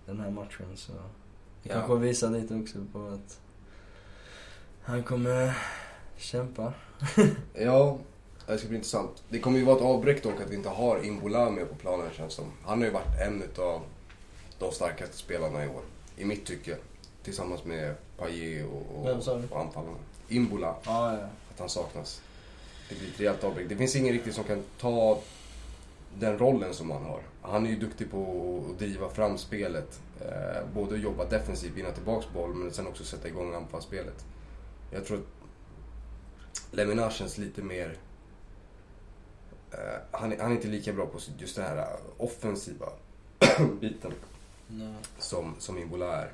den 0.05 0.19
här 0.19 0.29
matchen. 0.31 0.65
Så 0.75 0.91
Ja. 1.63 1.74
kanske 1.74 1.95
visar 1.95 2.29
lite 2.31 2.55
också 2.55 2.77
på 2.93 3.07
att 3.07 3.39
han 4.81 5.03
kommer 5.03 5.57
kämpa. 6.17 6.74
Ja, 7.53 7.98
det 8.48 8.57
ska 8.57 8.67
bli 8.67 8.77
intressant. 8.77 9.24
Det 9.29 9.39
kommer 9.39 9.60
ju 9.60 9.65
vara 9.65 9.75
ett 9.77 9.81
avbräck 9.84 10.24
dock 10.24 10.41
att 10.41 10.50
vi 10.51 10.55
inte 10.55 10.69
har 10.69 11.05
Imbola 11.05 11.50
med 11.50 11.69
på 11.69 11.75
planen 11.75 12.07
känns 12.17 12.34
som. 12.34 12.45
Han 12.65 12.77
har 12.79 12.86
ju 12.86 12.91
varit 12.93 13.22
en 13.27 13.43
av 13.65 13.81
de 14.60 14.72
starkaste 14.72 15.17
spelarna 15.17 15.65
i 15.65 15.67
år. 15.67 15.81
I 16.17 16.25
mitt 16.25 16.45
tycke. 16.45 16.77
Tillsammans 17.24 17.63
med 17.65 17.95
Payet 18.17 18.65
och, 18.67 18.98
och, 18.98 19.10
och 19.51 19.60
anfallarna. 19.62 19.98
Imbola, 20.29 20.75
Ja, 20.86 21.13
ja. 21.13 21.27
Att 21.55 21.59
han 21.59 21.69
saknas. 21.69 22.21
Det 22.89 22.95
blir 22.95 23.09
ett 23.09 23.19
rejält 23.19 23.43
avbräck. 23.43 23.69
Det 23.69 23.75
finns 23.75 23.95
ingen 23.95 24.13
riktigt 24.13 24.35
som 24.35 24.43
kan 24.43 24.63
ta 24.79 25.21
den 26.19 26.38
rollen 26.38 26.74
som 26.74 26.91
han 26.91 27.03
har. 27.03 27.21
Han 27.41 27.65
är 27.65 27.69
ju 27.69 27.75
duktig 27.75 28.12
på 28.12 28.63
att 28.69 28.79
driva 28.79 29.09
fram 29.09 29.38
spelet. 29.38 30.00
Eh, 30.21 30.67
både 30.74 30.97
jobba 30.97 31.25
defensivt, 31.25 31.74
vinna 31.74 31.91
tillbaks 31.91 32.27
boll, 32.33 32.53
men 32.53 32.74
sen 32.74 32.88
också 32.88 33.03
sätta 33.03 33.27
igång 33.27 33.53
anfallsspelet. 33.53 34.25
Jag 34.91 35.05
tror 35.05 35.17
att 35.17 35.25
Lemina 36.71 37.12
känns 37.12 37.38
lite 37.38 37.62
mer... 37.62 37.97
Eh, 39.71 40.01
han, 40.12 40.33
är, 40.33 40.39
han 40.39 40.51
är 40.51 40.55
inte 40.55 40.67
lika 40.67 40.93
bra 40.93 41.05
på 41.05 41.19
just 41.38 41.55
den 41.55 41.65
här 41.65 41.88
offensiva 42.17 42.89
biten 43.81 44.12
Nej. 44.67 44.93
som, 45.19 45.55
som 45.59 45.77
Imbola 45.77 46.21
är. 46.21 46.31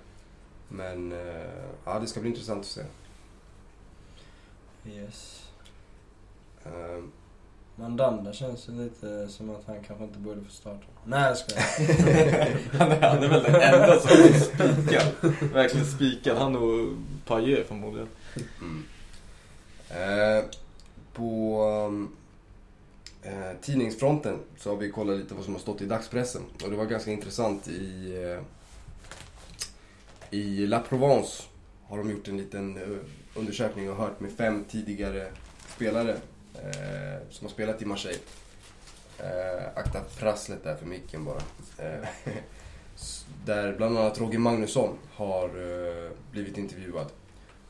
Men 0.70 1.12
eh, 1.12 1.74
ja, 1.86 2.00
det 2.00 2.08
ska 2.08 2.20
bli 2.20 2.30
intressant 2.30 2.60
att 2.60 2.66
se. 2.66 2.82
Yes. 4.86 5.46
Eh, 6.66 7.04
Mandanda 7.76 8.34
känns 8.34 8.70
ju 8.70 8.84
lite 8.84 9.28
som 9.28 9.50
att 9.50 9.64
han 9.68 9.84
kanske 9.88 10.04
inte 10.04 10.20
borde 10.20 10.42
få 10.42 10.52
starta. 10.52 10.86
Nej 11.06 11.28
jag 11.28 11.38
skojar. 11.38 11.64
han, 12.78 12.92
är, 12.92 13.02
han 13.02 13.24
är 13.24 13.28
väl 13.28 13.44
den 13.44 13.56
enda 13.56 14.00
som 14.00 14.12
är 14.12 14.40
spikad. 14.40 15.34
Verkligen 15.54 15.86
spikad. 15.86 16.38
Han 16.38 16.56
och 16.56 16.94
Payet 17.26 17.68
förmodligen. 17.68 18.08
Mm. 18.62 18.84
Eh, 19.90 20.44
på 21.14 21.64
um, 21.88 22.16
eh, 23.24 23.58
tidningsfronten 23.62 24.40
så 24.58 24.70
har 24.70 24.78
vi 24.78 24.92
kollat 24.92 25.18
lite 25.18 25.34
vad 25.34 25.44
som 25.44 25.54
har 25.54 25.62
stått 25.62 25.82
i 25.82 25.86
dagspressen. 25.86 26.42
Och 26.64 26.70
det 26.70 26.76
var 26.76 26.86
ganska 26.86 27.12
intressant 27.12 27.68
i, 27.68 28.16
eh, 28.24 28.44
i 30.40 30.68
La 30.68 30.80
Provence 30.80 31.44
har 31.88 31.98
de 31.98 32.12
gjort 32.12 32.28
en 32.28 32.38
liten 32.38 32.78
eh, 32.78 32.98
undersökning 33.36 33.90
och 33.90 33.96
hört 33.96 34.20
med 34.20 34.32
fem 34.32 34.66
tidigare 34.70 35.32
spelare 35.76 36.12
eh, 36.54 37.28
som 37.30 37.48
har 37.48 37.52
spelat 37.52 37.82
i 37.82 37.86
Marseille. 37.86 38.20
Eh, 39.20 39.68
akta 39.76 40.02
prasslet 40.02 40.64
där 40.64 40.76
för 40.76 40.86
micken 40.86 41.26
bara. 41.26 41.42
Eh, 41.78 42.08
där 43.46 43.78
bland 43.78 43.98
annat 43.98 44.20
Roger 44.20 44.40
Magnusson 44.40 44.98
har 45.14 45.46
eh, 45.46 46.12
blivit 46.32 46.58
intervjuad. 46.58 47.12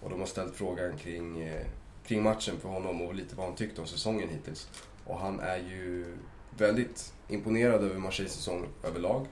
Och 0.02 0.10
de 0.10 0.20
har 0.20 0.28
ställt 0.28 0.56
frågan 0.56 0.98
kring, 0.98 1.42
eh, 1.42 1.66
kring 2.08 2.24
matchen 2.24 2.60
för 2.62 2.70
honom 2.70 3.02
och 3.02 3.16
lite 3.16 3.36
vad 3.36 3.46
han 3.46 3.56
tyckte 3.56 3.82
om 3.82 3.88
säsongen 3.88 4.30
hittills. 4.30 4.70
Och 5.06 5.20
han 5.20 5.40
är 5.40 5.58
ju 5.58 6.18
väldigt 6.58 7.14
imponerad 7.28 7.84
över 7.84 8.00
Marseilles 8.00 8.34
säsong 8.34 8.68
överlag. 8.84 9.28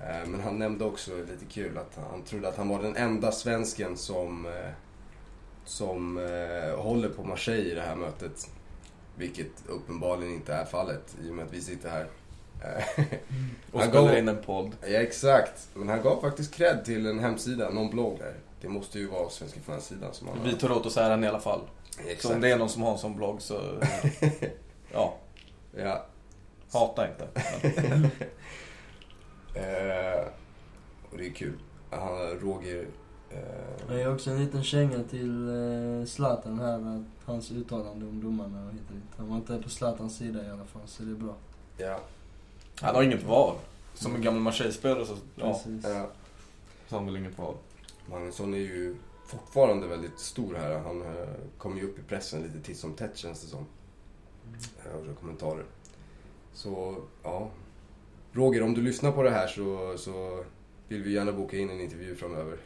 Eh, 0.00 0.26
Men 0.26 0.40
han 0.40 0.58
nämnde 0.58 0.84
också 0.84 1.10
lite 1.16 1.44
kul 1.50 1.78
att 1.78 1.98
han 2.10 2.22
trodde 2.22 2.48
att 2.48 2.56
han 2.56 2.68
var 2.68 2.82
den 2.82 2.96
enda 2.96 3.32
svensken 3.32 3.96
som, 3.96 4.46
eh, 4.46 4.70
som 5.68 6.18
eh, 6.18 6.76
håller 6.80 7.08
på 7.08 7.24
Marseille 7.24 7.70
i 7.70 7.74
det 7.74 7.80
här 7.80 7.96
mötet. 7.96 8.50
Vilket 9.16 9.50
uppenbarligen 9.66 10.34
inte 10.34 10.54
är 10.54 10.64
fallet 10.64 11.16
i 11.24 11.30
och 11.30 11.34
med 11.34 11.44
att 11.46 11.52
vi 11.52 11.60
sitter 11.60 11.90
här. 11.90 12.06
Eh, 12.64 13.04
Och 13.72 13.82
spelar 13.82 14.08
gav- 14.08 14.18
in 14.18 14.28
en 14.28 14.42
podd. 14.42 14.72
Ja, 14.82 14.86
exakt. 14.98 15.68
Men 15.74 15.88
han 15.88 16.02
gav 16.02 16.20
faktiskt 16.20 16.54
cred 16.54 16.84
till 16.84 17.06
en 17.06 17.18
hemsida, 17.18 17.70
någon 17.70 17.90
blogg 17.90 18.18
där. 18.18 18.34
Det 18.60 18.68
måste 18.68 18.98
ju 18.98 19.06
vara 19.08 19.30
Svenska 19.30 19.60
fansidan 19.60 20.14
som 20.14 20.28
han 20.28 20.38
Vi 20.44 20.52
tar 20.52 20.70
åt 20.72 20.86
oss 20.86 20.96
äran 20.96 21.24
i 21.24 21.26
alla 21.28 21.40
fall. 21.40 21.60
Så 21.90 22.08
Exakt. 22.08 22.34
om 22.34 22.40
det 22.40 22.50
är 22.50 22.58
någon 22.58 22.68
som 22.68 22.82
har 22.82 22.92
en 22.92 22.98
sån 22.98 23.16
blogg 23.16 23.42
så... 23.42 23.60
Ja, 24.92 25.14
Ja. 25.76 26.06
hata 26.72 27.08
inte. 27.08 27.28
Eh, 29.54 30.24
och 31.10 31.18
det 31.18 31.26
är 31.26 31.32
kul. 31.32 31.58
Han, 31.90 32.18
Roger... 32.40 32.86
Eh, 33.30 33.96
är 33.96 34.14
också 34.14 34.30
en 34.30 34.44
liten 34.44 34.62
känga 34.64 35.02
till 35.02 35.48
eh, 35.48 36.06
Zlatan 36.06 36.58
här, 36.58 36.96
att 36.96 37.26
hans 37.26 37.50
uttalande 37.50 38.06
om 38.06 38.20
domarna 38.22 38.66
och 38.66 38.72
hit 38.72 38.82
och 38.88 38.94
dit. 38.94 39.04
Han 39.16 39.28
var 39.28 39.36
inte 39.36 39.62
på 39.62 39.70
Zlatans 39.70 40.16
sida 40.16 40.46
i 40.46 40.50
alla 40.50 40.64
fall, 40.64 40.82
så 40.86 41.02
det 41.02 41.10
är 41.10 41.14
bra. 41.14 41.34
ja. 41.76 42.00
Han 42.80 42.94
har 42.94 43.02
inget 43.02 43.22
val. 43.24 43.56
Som 43.94 44.14
en 44.14 44.22
gammal 44.22 44.40
Marseille-spelare 44.40 45.06
så, 45.06 45.16
ja, 45.36 45.52
Precis. 45.52 45.84
ja. 45.84 46.06
så 46.88 46.94
har 46.94 46.98
han 46.98 47.06
väl 47.06 47.16
inget 47.16 47.38
val. 47.38 47.54
Magnusson 48.10 48.54
är 48.54 48.58
ju 48.58 48.96
fortfarande 49.26 49.86
väldigt 49.86 50.18
stor 50.18 50.54
här. 50.54 50.78
Han 50.78 51.02
eh, 51.02 51.28
kommer 51.58 51.76
ju 51.76 51.84
upp 51.88 51.98
i 51.98 52.02
pressen 52.02 52.42
lite 52.42 52.60
titt 52.60 52.78
som 52.78 52.92
tätt 52.92 53.16
känns 53.16 53.40
det 53.40 53.46
som. 53.46 53.66
Jag 54.84 54.92
hörde 54.92 55.14
kommentarer. 55.20 55.64
Så, 56.52 56.96
ja. 57.22 57.48
Roger, 58.32 58.62
om 58.62 58.74
du 58.74 58.82
lyssnar 58.82 59.12
på 59.12 59.22
det 59.22 59.30
här 59.30 59.46
så, 59.46 59.98
så 59.98 60.44
vill 60.88 61.02
vi 61.02 61.12
gärna 61.12 61.32
boka 61.32 61.56
in 61.56 61.70
en 61.70 61.80
intervju 61.80 62.16
framöver. 62.16 62.56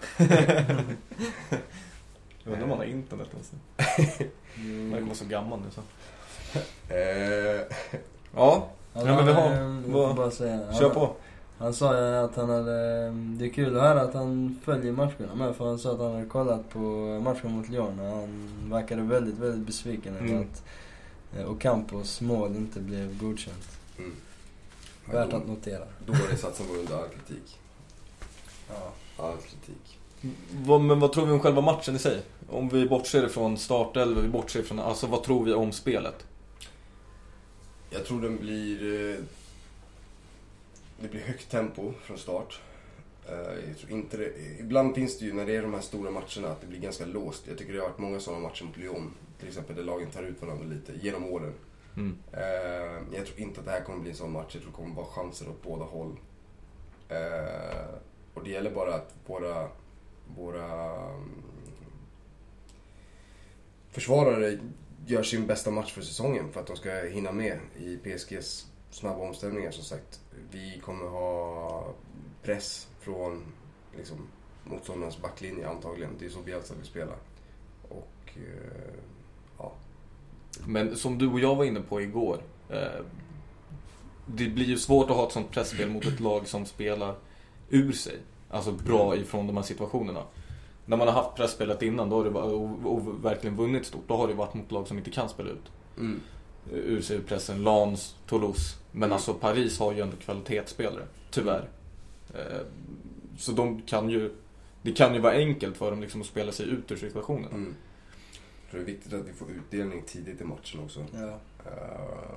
Jag 2.45 2.53
undrar 2.53 2.63
om 2.65 2.71
han 2.71 2.79
har 2.79 2.85
internet 2.85 3.29
ens. 3.33 3.53
Han 4.57 4.91
verkar 4.91 5.05
vara 5.07 5.15
så 5.15 5.25
gammal 5.25 5.61
nu 5.61 5.67
så. 5.71 5.81
Eh, 6.95 7.67
Ja, 8.35 8.69
Han 8.95 9.07
Ja, 9.07 9.17
men 9.17 9.27
vi 9.27 9.33
har- 9.33 9.51
eh, 9.53 9.83
får 9.83 9.91
vad- 9.93 10.17
bara 10.17 10.31
säga. 10.31 10.73
kör 10.73 10.83
han, 10.83 10.95
på. 10.95 11.15
Han 11.59 11.75
sa 11.75 11.99
ju 11.99 12.17
att 12.17 12.37
han 12.37 12.51
hade, 12.51 13.11
det 13.11 13.45
är 13.45 13.49
kul 13.49 13.77
att 13.77 13.83
höra 13.83 14.01
att 14.03 14.15
han 14.15 14.61
följer 14.65 14.93
matcherna 14.93 15.35
med 15.35 15.57
för 15.57 15.67
han 15.67 15.79
sa 15.79 15.93
att 15.93 15.99
han 15.99 16.13
hade 16.15 16.27
kollat 16.27 16.69
på 16.71 16.79
matchen 17.25 17.51
mot 17.53 17.69
Lyon 17.69 18.01
och 18.01 18.07
han 18.17 18.51
verkade 18.71 19.03
väldigt, 19.03 19.39
väldigt 19.39 19.67
besviken 19.67 20.15
över 20.17 20.27
Mm. 20.29 20.41
att 20.43 20.63
eh, 21.39 21.51
Ocampos 21.51 22.21
mål 22.21 22.57
inte 22.57 22.81
blev 22.81 23.19
godkänt. 23.19 23.79
mm. 23.99 24.13
Värt 25.13 25.31
då, 25.31 25.37
att 25.37 25.47
notera. 25.47 25.85
då 26.07 26.13
var 26.13 26.29
det 26.31 26.37
satsen 26.37 26.67
var 26.69 26.77
under 26.77 26.95
all 26.97 27.09
kritik. 27.09 27.59
Ja. 28.75 28.93
All 29.25 29.37
kritik. 29.37 29.99
Men 30.67 31.01
vad 31.01 31.13
tror 31.13 31.27
vi 31.27 31.33
om 31.33 31.41
själva 31.41 31.61
matchen 31.61 31.97
i 31.97 31.99
sig? 31.99 32.23
Om 32.49 32.69
vi 32.69 32.89
bortser 32.89 33.29
från 33.29 33.59
startelva, 33.59 34.21
vi 34.21 34.29
bortser 34.29 34.63
från... 34.63 34.79
Alltså 34.81 35.07
vad 35.07 35.23
tror 35.23 35.45
vi 35.45 35.53
om 35.53 35.73
spelet? 35.73 36.27
Jag 37.91 38.05
tror 38.07 38.21
den 38.23 38.37
blir... 38.39 39.11
eh, 39.11 39.17
Det 41.01 41.09
blir 41.09 41.21
högt 41.21 41.51
tempo 41.51 41.93
från 42.03 42.19
start. 42.19 42.61
Eh, 43.29 43.69
Jag 43.69 43.79
tror 43.79 43.91
inte 43.91 44.17
det, 44.17 44.33
ibland 44.61 44.95
finns 44.95 45.19
det 45.19 45.25
ju 45.25 45.33
när 45.33 45.47
det 45.47 45.57
är 45.57 45.63
de 45.63 45.75
här 45.75 45.81
stora 45.81 46.11
matcherna 46.11 46.49
att 46.49 46.61
det 46.61 46.67
blir 46.67 46.79
ganska 46.81 47.07
låst. 47.07 47.43
Jag 47.49 47.59
tycker 47.59 47.73
det 47.73 47.79
har 47.79 47.89
varit 47.89 47.99
många 47.99 48.21
sådana 48.21 48.43
matcher 48.43 48.65
mot 48.65 48.77
Lyon. 48.77 49.15
Till 49.39 49.49
exempel 49.49 49.77
där 49.77 49.83
lagen 49.85 50.11
tar 50.11 50.23
ut 50.23 50.43
varandra 50.43 50.65
lite 50.67 50.93
genom 51.07 51.25
åren. 51.25 51.53
Mm. 51.97 52.17
Eh, 52.33 53.17
Jag 53.17 53.27
tror 53.27 53.39
inte 53.41 53.61
att 53.61 53.67
det 53.67 53.73
här 53.73 53.85
kommer 53.85 53.99
bli 53.99 54.11
en 54.11 54.17
sån 54.17 54.33
match. 54.33 54.51
Jag 54.55 54.63
tror 54.63 54.73
det 54.73 54.77
kommer 54.77 54.95
vara 54.95 55.07
chanser 55.07 55.49
åt 55.49 55.63
båda 55.63 55.85
håll. 55.85 56.17
Och 58.35 58.45
det 58.45 58.51
gäller 58.51 58.71
bara 58.71 58.95
att 58.95 59.15
våra, 59.27 59.69
våra 60.37 60.95
mm, 61.11 61.43
försvarare 63.91 64.59
gör 65.07 65.23
sin 65.23 65.47
bästa 65.47 65.71
match 65.71 65.93
för 65.93 66.03
säsongen 66.03 66.53
för 66.53 66.61
att 66.61 66.67
de 66.67 66.77
ska 66.77 66.91
hinna 66.91 67.33
med 67.33 67.59
i 67.79 67.97
PSGs 67.97 68.67
snabba 68.91 69.21
omställningar 69.21 69.71
som 69.71 69.85
sagt. 69.85 70.21
Vi 70.51 70.81
kommer 70.85 71.07
ha 71.07 71.87
press 72.43 72.89
från 73.01 73.43
liksom, 73.97 74.17
motståndarnas 74.65 75.23
backlinje 75.23 75.69
antagligen. 75.69 76.11
Det 76.19 76.27
är 76.27 76.31
så 76.31 76.41
Bielsa 76.41 76.75
vill 76.75 76.87
spela. 76.87 77.13
Och 77.89 78.37
eh, 78.37 78.95
ja, 79.59 79.73
Men 80.67 80.97
som 80.97 81.19
du 81.19 81.29
och 81.29 81.41
jag 81.41 81.57
var 81.57 81.65
inne 81.65 81.81
på 81.81 82.01
igår. 82.01 82.43
Eh, 82.71 83.05
det 84.27 84.49
blir 84.49 84.67
ju 84.67 84.79
svårt 84.79 85.11
att 85.11 85.17
ha 85.17 85.27
ett 85.27 85.33
sånt 85.33 85.51
pressspel 85.51 85.91
mot 85.91 86.07
ett 86.07 86.21
lag 86.21 86.49
som 86.49 86.67
spelar 86.67 87.15
ur 87.73 87.93
sig. 87.93 88.19
Alltså 88.51 88.73
bra 88.73 89.17
ifrån 89.17 89.47
de 89.47 89.57
här 89.57 89.65
situationerna. 89.65 90.23
När 90.87 90.97
man 90.97 91.09
har 91.09 91.15
haft 91.15 91.37
pressspelet 91.37 91.83
innan 91.83 92.11
då 92.11 92.17
har 92.17 92.25
det, 92.25 92.31
va- 92.31 92.43
och, 92.43 92.93
och 92.93 93.25
verkligen 93.25 93.57
vunnit 93.57 93.87
stort, 93.87 94.09
då 94.09 94.17
har 94.17 94.29
det 94.29 94.35
varit 94.35 94.55
mot 94.55 94.73
lag 94.73 94.89
som 94.89 94.99
inte 94.99 95.11
kan 95.11 95.29
spela 95.29 95.51
ut. 95.51 95.73
mm. 95.99 96.21
eh, 96.73 96.79
ur 96.79 97.01
sig 97.03 97.17
ur 97.17 97.23
pressen. 97.23 97.63
Lans, 97.63 98.17
Toulouse. 98.27 98.77
Men 98.93 99.03
Mm. 99.03 99.13
alltså 99.13 99.35
Paris 99.35 99.79
har 99.79 99.93
ju 99.93 100.01
ändå 100.01 100.17
kvalitetsspelare. 100.17 101.07
Tyvärr. 101.31 101.69
Eh, 102.35 102.61
Så 103.39 103.53
de 103.53 103.83
kan 103.83 104.11
ju... 104.11 104.33
Det 104.83 104.93
kan 104.93 105.15
ju 105.15 105.21
vara 105.21 105.33
enkelt 105.33 105.77
för 105.77 105.91
dem 105.91 106.01
liksom 106.01 106.21
att 106.21 106.27
spela 106.27 106.53
sig 106.53 106.67
ut 106.69 106.93
ur 106.93 106.97
situationen. 106.97 107.51
Mm. 107.53 107.75
Det 108.71 108.79
är 108.79 108.83
viktigt 108.85 109.13
att 109.13 109.29
vi 109.29 109.33
får 109.33 109.49
utdelning 109.51 110.03
tidigt 110.07 110.41
i 110.41 110.45
matchen 110.45 110.81
också. 110.85 111.05
Ja. 111.15 111.39
Uh, 111.67 112.37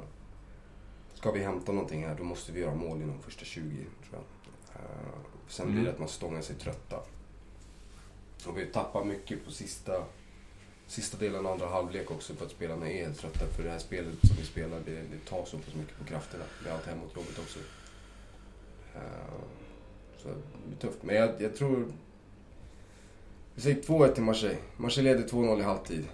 ska 1.14 1.32
vi 1.32 1.44
hämta 1.44 1.72
någonting 1.72 2.06
här 2.06 2.16
då 2.18 2.24
måste 2.24 2.52
vi 2.52 2.60
göra 2.60 2.76
mål 2.76 3.02
inom 3.02 3.20
första 3.22 3.46
20 3.46 3.62
tror 3.64 3.86
jag. 4.12 4.22
Eh, 4.76 4.82
sen 5.48 5.66
blir 5.66 5.74
Mm. 5.76 5.86
det 5.86 5.92
att 5.92 6.00
man 6.00 6.08
stångar 6.10 6.42
sig 6.42 6.56
trötta. 6.56 7.00
Och 8.46 8.58
vi 8.58 8.66
tappar 8.66 9.04
mycket 9.04 9.46
på 9.46 9.52
sista, 9.52 10.04
sista 10.88 11.18
delen 11.18 11.46
av 11.46 11.52
andra 11.52 11.68
halvlek 11.68 12.12
också 12.12 12.34
för 12.36 12.46
att 12.46 12.52
spelarna 12.52 12.90
är 12.90 13.06
helt 13.06 13.20
trötta. 13.20 13.46
För 13.48 13.64
det 13.64 13.70
här 13.70 13.80
spelet 13.80 14.14
som 14.28 14.36
vi 14.40 14.44
spelar 14.46 14.80
det, 14.86 14.92
det 14.92 15.26
tar 15.30 15.46
så 15.46 15.58
pass 15.58 15.74
mycket 15.76 15.98
på 16.00 16.06
krafterna. 16.06 16.44
Är 16.68 16.72
allt 16.72 16.86
hemåt 16.86 17.16
jobbigt 17.16 17.40
också. 17.40 17.60
Eh, 18.96 19.02
så 20.18 20.28
det 20.28 20.68
blir 20.68 20.78
tufft. 20.78 21.04
Men 21.04 21.16
jag, 21.16 21.42
jag 21.42 21.56
tror... 21.56 21.86
Vi 23.56 23.62
säger 23.62 23.82
2-1 23.82 24.14
till 24.14 24.24
Marseille. 24.24 24.58
Marseille 24.78 25.14
leder 25.14 25.28
2-0 25.30 25.60
i 25.60 25.64
halvtid. 25.64 26.06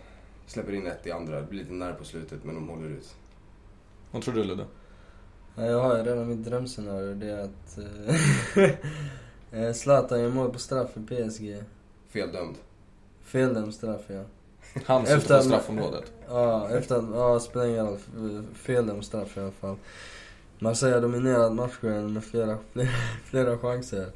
Släpper 0.48 0.74
in 0.74 0.88
ett 0.88 1.08
i 1.08 1.12
andra. 1.12 1.42
Det 1.42 1.48
blir 1.48 1.60
lite 1.60 1.74
när 1.74 1.94
på 1.94 2.04
slutet 2.06 2.44
men 2.44 2.56
de 2.56 2.70
håller 2.70 2.90
ut. 2.90 3.16
Vad 4.12 4.22
tror 4.24 4.34
du 4.36 4.44
Ludde? 4.44 4.66
Ja, 5.56 5.66
jag 5.66 5.80
har 5.82 5.98
ju 5.98 6.04
redan 6.04 6.30
mitt 6.30 6.44
drömscenario. 6.46 7.14
Det 7.16 7.28
är 7.32 7.40
att 7.44 7.78
eh, 8.58 8.70
eh, 9.62 9.74
Zlatan 9.74 10.20
gör 10.22 10.30
mål 10.30 10.52
på 10.52 10.60
straff 10.60 10.90
för 10.94 11.02
PSG. 11.30 11.64
Feldömd. 12.10 12.56
Feldömd 13.22 13.74
straff, 13.74 14.02
ja. 14.08 14.24
Han 14.86 15.02
sitter 15.06 15.18
Efter- 15.18 15.38
på 15.38 15.44
straffområdet. 15.44 16.12
Ja, 16.30 16.70
efter 16.70 16.96
att, 16.96 17.06
ja, 17.14 17.40
spelar 17.40 17.66
ingen 17.66 17.86
roll. 17.88 18.44
Feldömd 18.54 19.06
straff 19.06 19.38
i 19.38 19.40
alla 19.40 19.52
fall. 19.52 19.76
Marseille 20.60 20.96
har 20.96 21.02
dominerat 21.02 21.54
matchen 21.54 22.14
med 22.14 22.24
flera, 22.24 22.58
flera, 22.74 22.90
flera 23.26 23.58
chanser. 23.58 24.08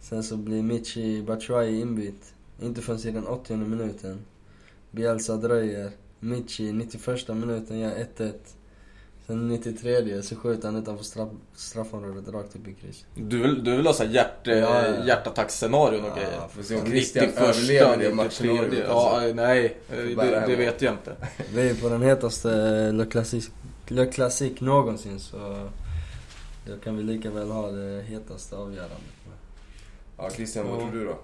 Sen 0.00 0.22
så 0.22 0.36
blir 0.36 0.62
Michi 0.62 1.22
Batshuayi 1.22 1.80
inbytt. 1.80 2.34
Inte 2.60 2.80
förrän 2.82 2.98
i 3.00 3.10
den 3.10 3.26
80 3.26 3.56
minuten. 3.56 4.18
Bielsa 4.90 5.36
dröjer. 5.36 5.90
Michi 6.20 6.72
91 6.72 7.28
minuten 7.28 7.78
gör 7.78 7.90
1-1. 8.16 8.32
Sen 9.26 9.48
93 9.48 10.22
så 10.22 10.36
skjuter 10.36 10.68
han 10.68 10.76
utanför 10.76 11.04
straff, 11.04 11.28
straffområdet 11.54 12.28
rakt 12.34 12.56
upp 12.56 12.68
i 12.68 12.74
kryss. 12.74 13.04
Du 13.14 13.38
vill, 13.42 13.64
du 13.64 13.76
vill 13.76 13.86
ha 13.86 14.04
hjärt, 14.04 14.26
Ja, 14.46 14.54
ja. 14.54 15.04
hjärtattackscenarion 15.06 16.00
och 16.04 16.08
Ja, 16.10 16.14
grejer. 16.14 16.48
får 16.48 16.62
se 16.62 16.80
om 16.80 16.86
Christian 16.86 17.24
91, 17.26 17.42
överlever 17.48 17.90
det 17.90 17.96
93. 17.96 18.14
matchscenariot, 18.14 18.84
Ja, 18.88 19.10
alltså. 19.20 19.34
nej. 19.34 19.76
Det, 19.90 20.44
det 20.46 20.56
vet 20.56 20.82
jag 20.82 20.94
inte. 20.94 21.16
Vi 21.54 21.70
är 21.70 21.74
på 21.74 21.88
den 21.88 22.02
hetaste 22.02 22.92
Le 22.92 23.04
Classique, 23.06 23.52
Le 23.88 24.06
Classique 24.06 24.64
någonsin 24.64 25.20
så 25.20 25.68
då 26.66 26.76
kan 26.76 26.96
vi 26.96 27.02
lika 27.02 27.30
väl 27.30 27.50
ha 27.50 27.70
det 27.70 28.02
hetaste 28.02 28.56
avgörandet. 28.56 28.98
Ja, 30.18 30.30
Christian, 30.30 30.66
vad 30.68 30.76
Ja. 30.76 30.80
tror 30.80 30.98
du 31.00 31.04
då? 31.04 31.18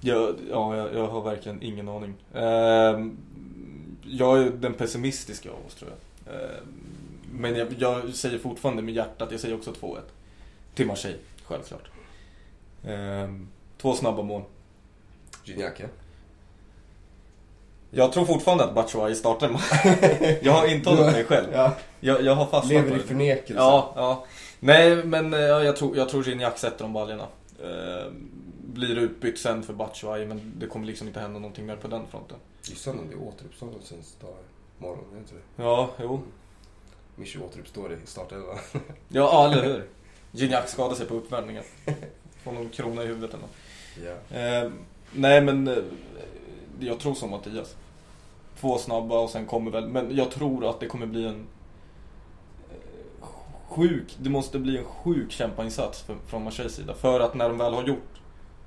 Jag, 0.00 0.34
ja, 0.50 0.76
jag, 0.76 0.94
jag 0.94 1.06
har 1.08 1.22
verkligen 1.22 1.62
ingen 1.62 1.88
aning. 1.88 2.14
Ehm, 2.34 3.16
jag 4.04 4.38
är 4.42 4.50
den 4.50 4.74
pessimistiska 4.74 5.50
av 5.50 5.66
oss 5.66 5.74
tror 5.74 5.90
jag. 5.90 5.98
Ehm, 6.32 6.82
men 7.32 7.56
jag, 7.56 7.74
jag 7.78 8.14
säger 8.14 8.38
fortfarande 8.38 8.82
med 8.82 8.94
hjärtat, 8.94 9.28
jag 9.30 9.40
säger 9.40 9.54
också 9.54 9.70
2-1. 9.70 9.98
Till 10.74 10.86
Marseille, 10.86 11.18
självklart. 11.44 11.90
Ehm, 12.86 13.48
två 13.78 13.94
snabba 13.94 14.22
mål. 14.22 14.42
Gignac, 15.44 15.72
ja. 15.76 15.86
Jag 17.90 18.12
tror 18.12 18.24
fortfarande 18.24 18.64
att 18.64 18.74
Batshuayi 18.74 19.14
startar 19.14 19.50
Jag 20.42 20.52
har 20.52 20.66
intalat 20.66 21.12
mig 21.12 21.24
själv. 21.24 21.46
Ja, 21.52 21.74
Jag, 22.00 22.22
jag 22.22 22.34
har 22.34 22.46
fastnat 22.46 22.72
lever 22.72 22.96
i 22.96 23.00
förnekelse. 23.00 23.62
Ja, 23.62 23.92
ja. 23.96 24.24
Nej, 24.60 25.04
men 25.04 25.34
eh, 25.34 25.40
ja, 25.40 25.64
jag 25.64 25.76
tror, 25.76 25.96
jag 25.96 26.08
tror 26.08 26.24
Gignac 26.24 26.58
sätter 26.58 26.84
de 26.84 26.92
baljorna. 26.92 27.26
Eh, 27.62 28.12
blir 28.64 28.98
utbytt 28.98 29.38
sen 29.38 29.62
för 29.62 29.72
Batshuayi, 29.72 30.26
men 30.26 30.52
det 30.58 30.66
kommer 30.66 30.86
liksom 30.86 31.06
inte 31.08 31.20
hända 31.20 31.38
någonting 31.38 31.66
mer 31.66 31.76
på 31.76 31.88
den 31.88 32.06
fronten. 32.10 32.36
Är 32.70 32.74
söndag, 32.76 33.02
det 33.08 33.14
är 33.14 33.22
återuppståndelsens 33.22 34.16
dag 34.20 34.34
imorgon, 34.82 35.04
är 35.10 35.14
det 35.14 35.20
inte 35.20 35.34
det? 35.34 35.62
Ja, 35.62 35.90
jo. 36.00 36.22
Michi 37.16 37.38
återuppstår 37.38 37.92
i 37.92 37.96
startelvan. 38.04 38.58
Ja, 39.08 39.52
eller 39.52 39.64
hur? 39.64 39.88
Gignac 40.30 40.70
skadade 40.70 40.96
sig 40.96 41.06
på 41.06 41.14
uppvärmningen. 41.14 41.64
Får 42.42 42.52
någon 42.52 42.68
krona 42.68 43.02
i 43.02 43.06
huvudet 43.06 43.30
eller 43.30 43.42
något. 43.42 43.56
Eh, 44.30 44.72
nej, 45.12 45.40
men 45.40 45.68
eh, 45.68 45.84
jag 46.80 47.00
tror 47.00 47.14
som 47.14 47.30
Mattias. 47.30 47.76
Två 48.60 48.78
snabba 48.78 49.18
och 49.18 49.30
sen 49.30 49.46
kommer 49.46 49.70
väl, 49.70 49.88
men 49.88 50.16
jag 50.16 50.30
tror 50.30 50.70
att 50.70 50.80
det 50.80 50.86
kommer 50.86 51.06
bli 51.06 51.26
en 51.26 51.46
eh, 52.70 53.26
sjuk, 53.68 54.16
det 54.18 54.30
måste 54.30 54.58
bli 54.58 54.78
en 54.78 54.84
sjuk 54.84 55.32
kämpainsats 55.32 56.02
för, 56.02 56.16
från 56.26 56.44
Marseilles 56.44 56.74
sida. 56.74 56.94
För 56.94 57.20
att 57.20 57.34
när 57.34 57.48
de 57.48 57.58
väl 57.58 57.74
har 57.74 57.82
gjort, 57.84 58.20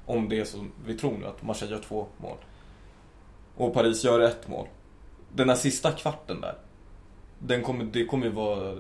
om 0.06 0.30
det 0.30 0.40
är 0.40 0.46
som 0.46 0.72
vi 0.86 0.98
tror 0.98 1.18
nu, 1.18 1.26
att 1.26 1.44
Marseille 1.44 1.76
gör 1.76 1.82
två 1.82 2.08
mål. 2.18 2.38
Och 3.56 3.74
Paris 3.74 4.04
gör 4.04 4.20
ett 4.20 4.48
mål. 4.48 4.68
Den 5.36 5.50
här 5.50 5.56
sista 5.56 5.92
kvarten 5.92 6.42
där, 6.42 6.56
den 7.40 7.64
kommer, 7.64 7.86
det 7.86 8.06
kommer 8.06 8.26
ju 8.26 8.32
vara 8.32 8.72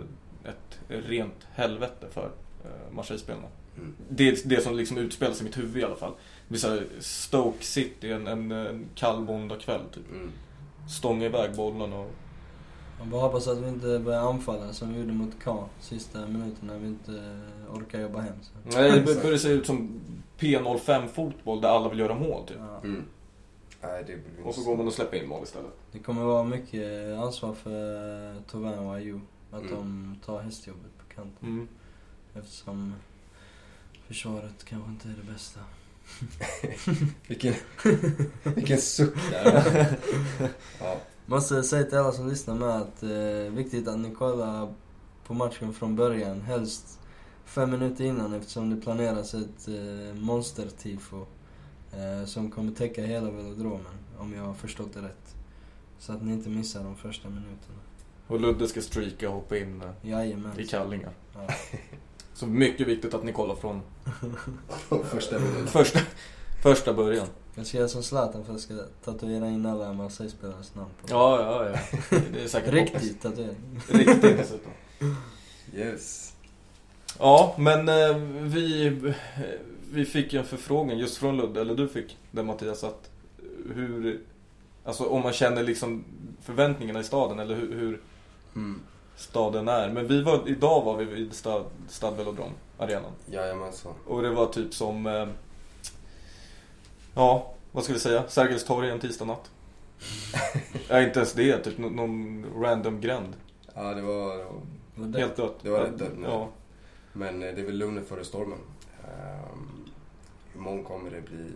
ett 0.43 0.79
rent 0.87 1.47
helvete 1.53 2.07
för 2.11 2.31
eh, 2.63 2.93
Marseille-spelarna. 2.93 3.47
Mm. 3.77 3.95
Det 4.09 4.29
är 4.29 4.37
det 4.45 4.61
som 4.61 4.75
liksom 4.75 4.97
utspelas 4.97 5.41
i 5.41 5.43
mitt 5.43 5.57
huvud 5.57 5.77
i 5.77 5.85
alla 5.85 5.95
fall. 5.95 6.13
Vi 6.47 6.57
sa 6.57 6.79
Stoke 6.99 7.63
City 7.63 8.11
en, 8.11 8.27
en, 8.27 8.51
en 8.51 8.85
kall 8.95 9.21
måndagkväll 9.21 9.81
typ. 9.93 10.11
Mm. 10.11 10.31
Stånga 10.89 11.25
iväg 11.25 11.55
bollarna 11.55 11.99
och... 11.99 12.11
Man 12.99 13.09
bara 13.09 13.21
hoppas 13.21 13.47
att 13.47 13.57
vi 13.57 13.67
inte 13.67 13.99
börjar 13.99 14.29
anfalla 14.29 14.73
som 14.73 14.93
vi 14.93 14.99
gjorde 14.99 15.13
mot 15.13 15.39
Caen 15.43 15.67
sista 15.79 16.27
minuterna 16.27 16.73
när 16.73 16.79
vi 16.79 16.87
inte 16.87 17.39
orkar 17.73 17.99
jobba 17.99 18.19
hem. 18.19 18.35
Så. 18.41 18.79
Nej, 18.79 18.91
det 18.91 19.15
börjar 19.23 19.37
se 19.37 19.49
ut 19.49 19.65
som 19.65 20.01
P05 20.39 21.07
fotboll 21.07 21.61
där 21.61 21.69
alla 21.69 21.89
vill 21.89 21.99
göra 21.99 22.15
mål 22.15 22.47
typ. 22.47 22.57
Ja. 22.59 22.81
Mm. 22.83 23.03
Nej, 23.87 24.03
det 24.07 24.15
blir 24.35 24.47
Och 24.47 24.55
så 24.55 24.63
går 24.63 24.77
man 24.77 24.87
och 24.87 24.93
släpper 24.93 25.17
in 25.23 25.29
mål 25.29 25.43
istället. 25.43 25.71
Det 25.91 25.99
kommer 25.99 26.23
vara 26.23 26.43
mycket 26.43 27.17
ansvar 27.17 27.53
för 27.53 28.41
Tauvin 28.41 28.73
och 28.79 28.95
Ayew. 28.95 29.21
Att 29.51 29.61
Mm. 29.61 29.73
de 29.75 30.15
tar 30.25 30.41
hästjobbet 30.41 30.91
på 30.97 31.15
kanten. 31.15 31.47
Mm. 31.49 31.67
Eftersom 32.35 32.93
försvaret 34.07 34.63
kanske 34.65 34.89
inte 34.91 35.07
är 35.07 35.13
det 35.25 35.31
bästa. 35.33 35.59
Vilken, 37.27 37.53
vilken 38.43 38.77
suck 38.77 39.15
där. 39.31 39.97
ja. 40.79 40.97
Måste 41.25 41.63
säga 41.63 41.83
till 41.83 41.97
alla 41.97 42.11
som 42.11 42.29
lyssnar 42.29 42.55
med 42.55 42.69
att 42.69 43.03
eh, 43.03 43.53
viktigt 43.55 43.87
att 43.87 43.99
ni 43.99 44.11
kollar 44.11 44.73
på 45.27 45.33
matchen 45.33 45.73
från 45.73 45.95
början. 45.95 46.41
Helst 46.41 46.99
fem 47.45 47.71
minuter 47.71 48.03
innan 48.03 48.33
eftersom 48.33 48.69
det 48.69 48.81
planeras 48.81 49.33
ett 49.33 49.67
eh, 49.67 50.15
monstertifo. 50.15 51.25
Eh, 51.93 52.25
som 52.25 52.51
kommer 52.51 52.71
täcka 52.71 53.05
hela 53.05 53.31
velodromen. 53.31 53.85
Om 54.17 54.33
jag 54.33 54.43
har 54.43 54.53
förstått 54.53 54.93
det 54.93 55.01
rätt. 55.01 55.35
Så 55.99 56.13
att 56.13 56.23
ni 56.23 56.31
inte 56.33 56.49
missar 56.49 56.83
de 56.83 56.95
första 56.95 57.29
minuterna. 57.29 57.79
Och 58.27 58.39
Ludde 58.41 58.67
ska 58.67 58.81
streaka 58.81 59.29
och 59.29 59.35
hoppa 59.35 59.57
in 59.57 59.81
eh, 59.81 60.09
Jajamän. 60.09 60.59
i 60.59 60.67
kallingar. 60.67 61.11
Ja. 61.33 61.47
Så 62.33 62.47
mycket 62.47 62.87
viktigt 62.87 63.13
att 63.13 63.23
ni 63.23 63.33
kollar 63.33 63.55
från 63.55 63.81
Första 65.03 65.39
första, 65.65 65.99
första 66.63 66.93
början. 66.93 67.27
Jag 67.55 67.67
ska 67.67 67.77
göra 67.77 67.87
som 67.87 68.03
Zlatan 68.03 68.45
för 68.45 68.51
jag 68.53 68.61
ska 68.61 68.73
tatuera 69.03 69.47
in 69.47 69.65
alla 69.65 69.93
Marseille-spelares 69.93 70.75
namn 70.75 70.89
på. 71.01 71.07
Ja, 71.09 71.41
ja, 71.41 71.69
ja. 71.69 72.17
Det 72.33 72.43
är 72.43 72.47
säkert 72.47 72.73
Riktigt 72.73 73.21
tatuering. 73.21 73.55
Riktigt 73.87 74.21
dessutom. 74.21 74.71
Yes. 75.73 76.33
Ja, 77.19 77.55
men 77.57 77.89
eh, 77.89 78.15
vi, 78.41 78.87
eh, 78.87 79.13
vi 79.91 80.05
fick 80.05 80.33
en 80.33 80.43
förfrågan 80.45 80.97
just 80.97 81.17
från 81.17 81.37
Ludde, 81.37 81.61
eller 81.61 81.75
du 81.75 81.87
fick 81.87 82.17
det 82.31 82.43
Mattias, 82.43 82.83
att 82.83 83.09
hur, 83.75 84.21
alltså 84.83 85.03
om 85.05 85.21
man 85.21 85.33
känner 85.33 85.63
liksom 85.63 86.03
förväntningarna 86.41 86.99
i 86.99 87.03
staden 87.03 87.39
eller 87.39 87.55
hur, 87.55 87.73
hur 87.75 88.01
Mm. 88.55 88.81
staden 89.15 89.67
är. 89.67 89.89
Men 89.89 90.07
vi 90.07 90.21
var, 90.21 90.49
idag 90.49 90.81
var 90.83 90.97
vi 90.97 91.05
vid 91.05 91.33
stad, 91.33 91.65
Stad 91.89 92.17
Velodrom, 92.17 92.51
arenan. 92.77 93.11
Jajamensan. 93.25 93.93
Och 94.07 94.21
det 94.21 94.29
var 94.29 94.45
typ 94.45 94.73
som, 94.73 95.05
eh, 95.05 95.27
ja, 97.13 97.53
vad 97.71 97.83
ska 97.83 97.93
vi 97.93 97.99
säga, 97.99 98.23
Sergels 98.27 98.63
torg 98.63 98.89
en 98.89 98.99
tisdag 98.99 99.25
natt. 99.25 99.51
ja, 100.89 101.01
inte 101.01 101.19
ens 101.19 101.33
det, 101.33 101.57
typ 101.63 101.77
nå- 101.77 101.89
någon 101.89 102.45
random 102.63 103.01
gränd. 103.01 103.33
Ja, 103.75 103.93
det 103.93 104.01
var... 104.01 104.37
det 104.37 104.43
var- 105.11 105.19
Helt 105.19 105.35
dött. 105.35 105.55
Det 105.61 105.69
var 105.69 105.79
rätt 105.79 105.97
dött. 105.99 106.09
Ja. 106.23 106.49
Men 107.13 107.43
eh, 107.43 107.55
det 107.55 107.61
är 107.61 107.65
väl 107.65 107.77
lugnet 107.77 108.07
före 108.07 108.25
stormen. 108.25 108.57
Um, 109.03 109.74
imorgon 110.55 110.83
kommer 110.83 111.11
det 111.11 111.21
bli... 111.21 111.51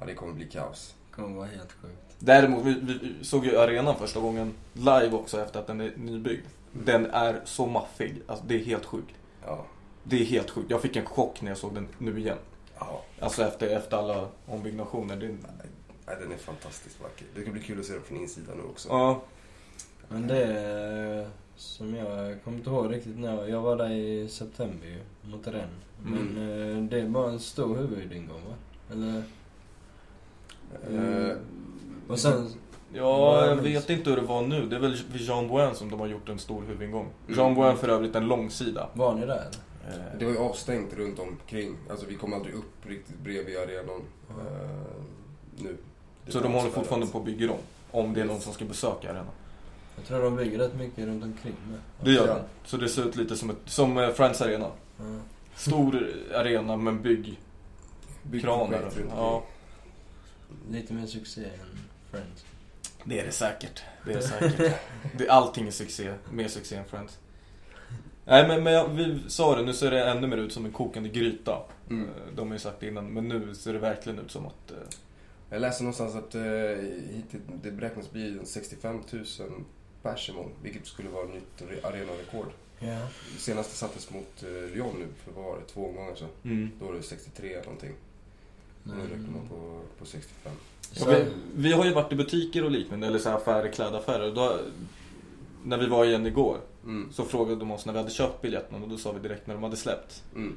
Ja, 0.00 0.06
det 0.06 0.14
kommer 0.14 0.32
bli 0.32 0.44
kaos. 0.44 0.94
kommer 1.10 1.36
vara 1.36 1.46
helt 1.46 1.72
sjukt. 1.72 2.16
Däremot, 2.18 2.64
vi, 2.64 2.74
vi 2.80 3.24
såg 3.24 3.44
ju 3.46 3.58
arenan 3.58 3.96
första 3.96 4.20
gången 4.20 4.54
live 4.72 5.10
också 5.12 5.40
efter 5.40 5.60
att 5.60 5.66
den 5.66 5.80
är 5.80 5.92
nybyggd. 5.96 6.46
Den 6.72 7.06
är 7.06 7.40
så 7.44 7.66
maffig, 7.66 8.22
alltså 8.26 8.44
det 8.46 8.54
är 8.54 8.64
helt 8.64 8.84
sjukt. 8.84 9.14
Ja. 9.46 9.64
Det 10.04 10.20
är 10.20 10.24
helt 10.24 10.50
sjukt. 10.50 10.70
Jag 10.70 10.82
fick 10.82 10.96
en 10.96 11.06
chock 11.06 11.42
när 11.42 11.50
jag 11.50 11.58
såg 11.58 11.74
den 11.74 11.88
nu 11.98 12.18
igen. 12.18 12.38
Ja. 12.78 13.02
Alltså 13.20 13.42
efter, 13.44 13.76
efter 13.76 13.96
alla 13.96 14.28
ombyggnationer. 14.46 15.16
Det, 15.16 15.26
Nej, 15.26 16.16
den 16.20 16.32
är 16.32 16.36
fantastiskt 16.36 17.00
vacker. 17.00 17.26
Det 17.34 17.42
ska 17.42 17.50
bli 17.50 17.62
kul 17.62 17.80
att 17.80 17.86
se 17.86 17.92
den 17.92 18.02
från 18.02 18.20
insidan 18.20 18.56
nu 18.56 18.62
också. 18.62 18.88
ja, 18.88 19.22
Men 20.08 20.26
det 20.26 20.44
är 20.44 21.30
som 21.58 21.94
jag 21.94 22.42
kommer 22.44 22.58
inte 22.58 22.70
ihåg 22.70 22.92
riktigt 22.94 23.18
när. 23.18 23.46
Jag 23.48 23.60
var 23.60 23.76
där 23.76 23.90
i 23.90 24.28
september 24.28 24.86
ju, 24.86 25.30
mot 25.30 25.46
Rennes. 25.46 25.68
Men 26.02 26.36
eh, 26.36 26.82
det 26.84 27.00
är 27.00 27.08
bara 27.08 27.30
en 27.30 27.38
stor 27.40 27.76
huvudingång 27.76 28.40
va? 28.48 28.54
Eller? 28.92 29.22
Eh, 31.30 31.36
Och 32.08 32.18
sen, 32.18 32.48
ja, 32.92 33.46
jag 33.46 33.56
vet 33.56 33.90
inte 33.90 34.10
hur 34.10 34.16
det 34.16 34.22
var 34.22 34.42
nu. 34.42 34.66
Det 34.66 34.76
är 34.76 34.80
väl 34.80 34.96
vid 35.12 35.20
Jean 35.22 35.48
Bouin 35.48 35.74
som 35.74 35.90
de 35.90 36.00
har 36.00 36.06
gjort 36.06 36.28
en 36.28 36.38
stor 36.38 36.62
huvudingång. 36.62 37.06
Mm. 37.26 37.38
Jean 37.38 37.54
Bouin 37.54 37.76
för 37.76 37.88
övrigt 37.88 38.14
en 38.14 38.26
långsida. 38.26 38.88
var 38.94 39.14
ni 39.14 39.20
där 39.26 39.26
eller? 39.26 40.16
det 40.18 40.24
var 40.24 40.32
ju 40.32 40.38
avstängt 40.38 40.94
runt 40.94 41.18
omkring. 41.18 41.76
Alltså 41.90 42.06
vi 42.06 42.14
kom 42.14 42.32
aldrig 42.34 42.54
upp 42.54 42.86
riktigt 42.86 43.18
bredvid 43.18 43.56
arenan 43.56 44.02
eh, 44.30 44.92
nu. 45.56 45.76
Det 46.26 46.32
Så 46.32 46.38
var 46.38 46.46
de 46.48 46.52
håller 46.54 46.70
fortfarande 46.70 47.06
på 47.06 47.18
att 47.18 47.24
bygga 47.24 47.50
om. 47.52 47.58
Om 47.90 48.14
det 48.14 48.20
är 48.20 48.24
någon 48.24 48.40
som 48.40 48.52
ska 48.52 48.64
besöka 48.64 49.08
arenan. 49.10 49.26
Jag 49.98 50.06
tror 50.06 50.22
de 50.22 50.36
bygger 50.36 50.58
rätt 50.58 50.74
mycket 50.74 51.04
runt 51.04 51.24
omkring 51.24 51.54
med. 51.70 51.80
Det 52.04 52.10
gör 52.12 52.26
de. 52.26 52.40
Så 52.64 52.76
det 52.76 52.88
ser 52.88 53.08
ut 53.08 53.16
lite 53.16 53.36
som, 53.36 53.50
ett, 53.50 53.56
som 53.66 53.98
eh, 53.98 54.10
Friends 54.10 54.40
Arena. 54.42 54.70
Ja. 54.98 55.04
Stor 55.56 56.06
arena 56.34 56.76
men 56.76 57.02
bygg 57.02 57.40
Byggt 58.22 58.44
kranar. 58.44 58.90
Ja, 59.16 59.44
Lite 60.70 60.94
mer 60.94 61.06
succé 61.06 61.44
än 61.44 61.50
Friends. 62.10 62.44
det 63.04 63.20
är 63.20 63.24
det 63.26 63.32
säkert. 63.32 63.82
Det 64.04 64.12
är 64.12 64.16
det 64.16 64.22
säkert. 64.22 64.74
det, 65.18 65.28
allting 65.28 65.66
är 65.66 65.70
succé. 65.70 66.14
Mer 66.32 66.48
succé 66.48 66.76
än 66.76 66.84
Friends. 66.84 67.18
Nej 68.24 68.48
men, 68.48 68.62
men 68.64 68.72
jag, 68.72 68.88
vi 68.88 69.18
sa 69.28 69.56
det, 69.56 69.62
nu 69.62 69.72
ser 69.72 69.90
det 69.90 70.04
ännu 70.10 70.26
mer 70.26 70.36
ut 70.36 70.52
som 70.52 70.64
en 70.64 70.72
kokande 70.72 71.08
gryta. 71.08 71.62
Mm. 71.90 72.04
Eh, 72.08 72.10
De 72.36 72.46
har 72.48 72.54
ju 72.54 72.58
sagt 72.58 72.80
det 72.80 72.86
innan, 72.88 73.06
men 73.12 73.28
nu 73.28 73.54
ser 73.54 73.72
det 73.72 73.78
verkligen 73.78 74.18
ut 74.18 74.30
som 74.30 74.46
att... 74.46 74.70
eh, 74.70 74.76
Jag 75.50 75.60
läste 75.60 75.82
någonstans 75.82 76.14
att 76.14 76.34
eh, 76.34 76.40
det 77.62 77.70
beräknas 77.70 78.10
bli 78.10 78.38
65 78.44 79.00
000 79.12 79.24
pers 80.02 80.28
imorgon, 80.28 80.52
vilket 80.62 80.86
skulle 80.86 81.08
vara 81.08 81.26
nytt 81.26 81.58
re- 81.70 81.86
arenarekord. 81.86 82.46
Ja. 82.80 83.08
Senaste 83.38 83.74
sattes 83.76 84.10
mot 84.10 84.42
eh, 84.42 84.48
Lyon 84.74 84.96
nu, 84.98 85.06
för 85.24 85.32
vad 85.32 85.44
var 85.44 85.58
det, 85.58 85.64
två 85.64 85.88
omgångar 85.88 86.14
sedan. 86.14 86.70
Då 86.80 86.86
var 86.86 86.94
det 86.94 87.02
63 87.02 87.56
någonting. 87.64 87.92
Nu 88.82 88.92
räknar 89.02 89.16
man 89.30 89.48
på, 89.48 89.80
på 89.98 90.04
65. 90.06 90.52
Ja, 90.94 91.06
vi, 91.06 91.24
vi 91.56 91.72
har 91.72 91.84
ju 91.84 91.92
varit 91.92 92.12
i 92.12 92.16
butiker 92.16 92.64
och 92.64 92.70
liknande, 92.70 93.06
eller 93.06 93.18
så 93.18 93.28
här 93.28 93.36
affärer, 93.36 93.72
klädaffärer. 93.72 94.34
Då, 94.34 94.58
när 95.64 95.78
vi 95.78 95.86
var 95.86 96.04
igen 96.04 96.26
igår 96.26 96.58
Mm. 96.84 97.12
så 97.12 97.24
frågade 97.24 97.56
de 97.58 97.70
oss 97.70 97.86
när 97.86 97.92
vi 97.92 97.98
hade 97.98 98.10
köpt 98.10 98.42
biljetterna 98.42 98.82
och 98.82 98.88
då 98.88 98.96
sa 98.96 99.12
vi 99.12 99.20
direkt 99.20 99.46
när 99.46 99.54
de 99.54 99.62
hade 99.62 99.76
släppt. 99.76 100.22
Mm. 100.34 100.56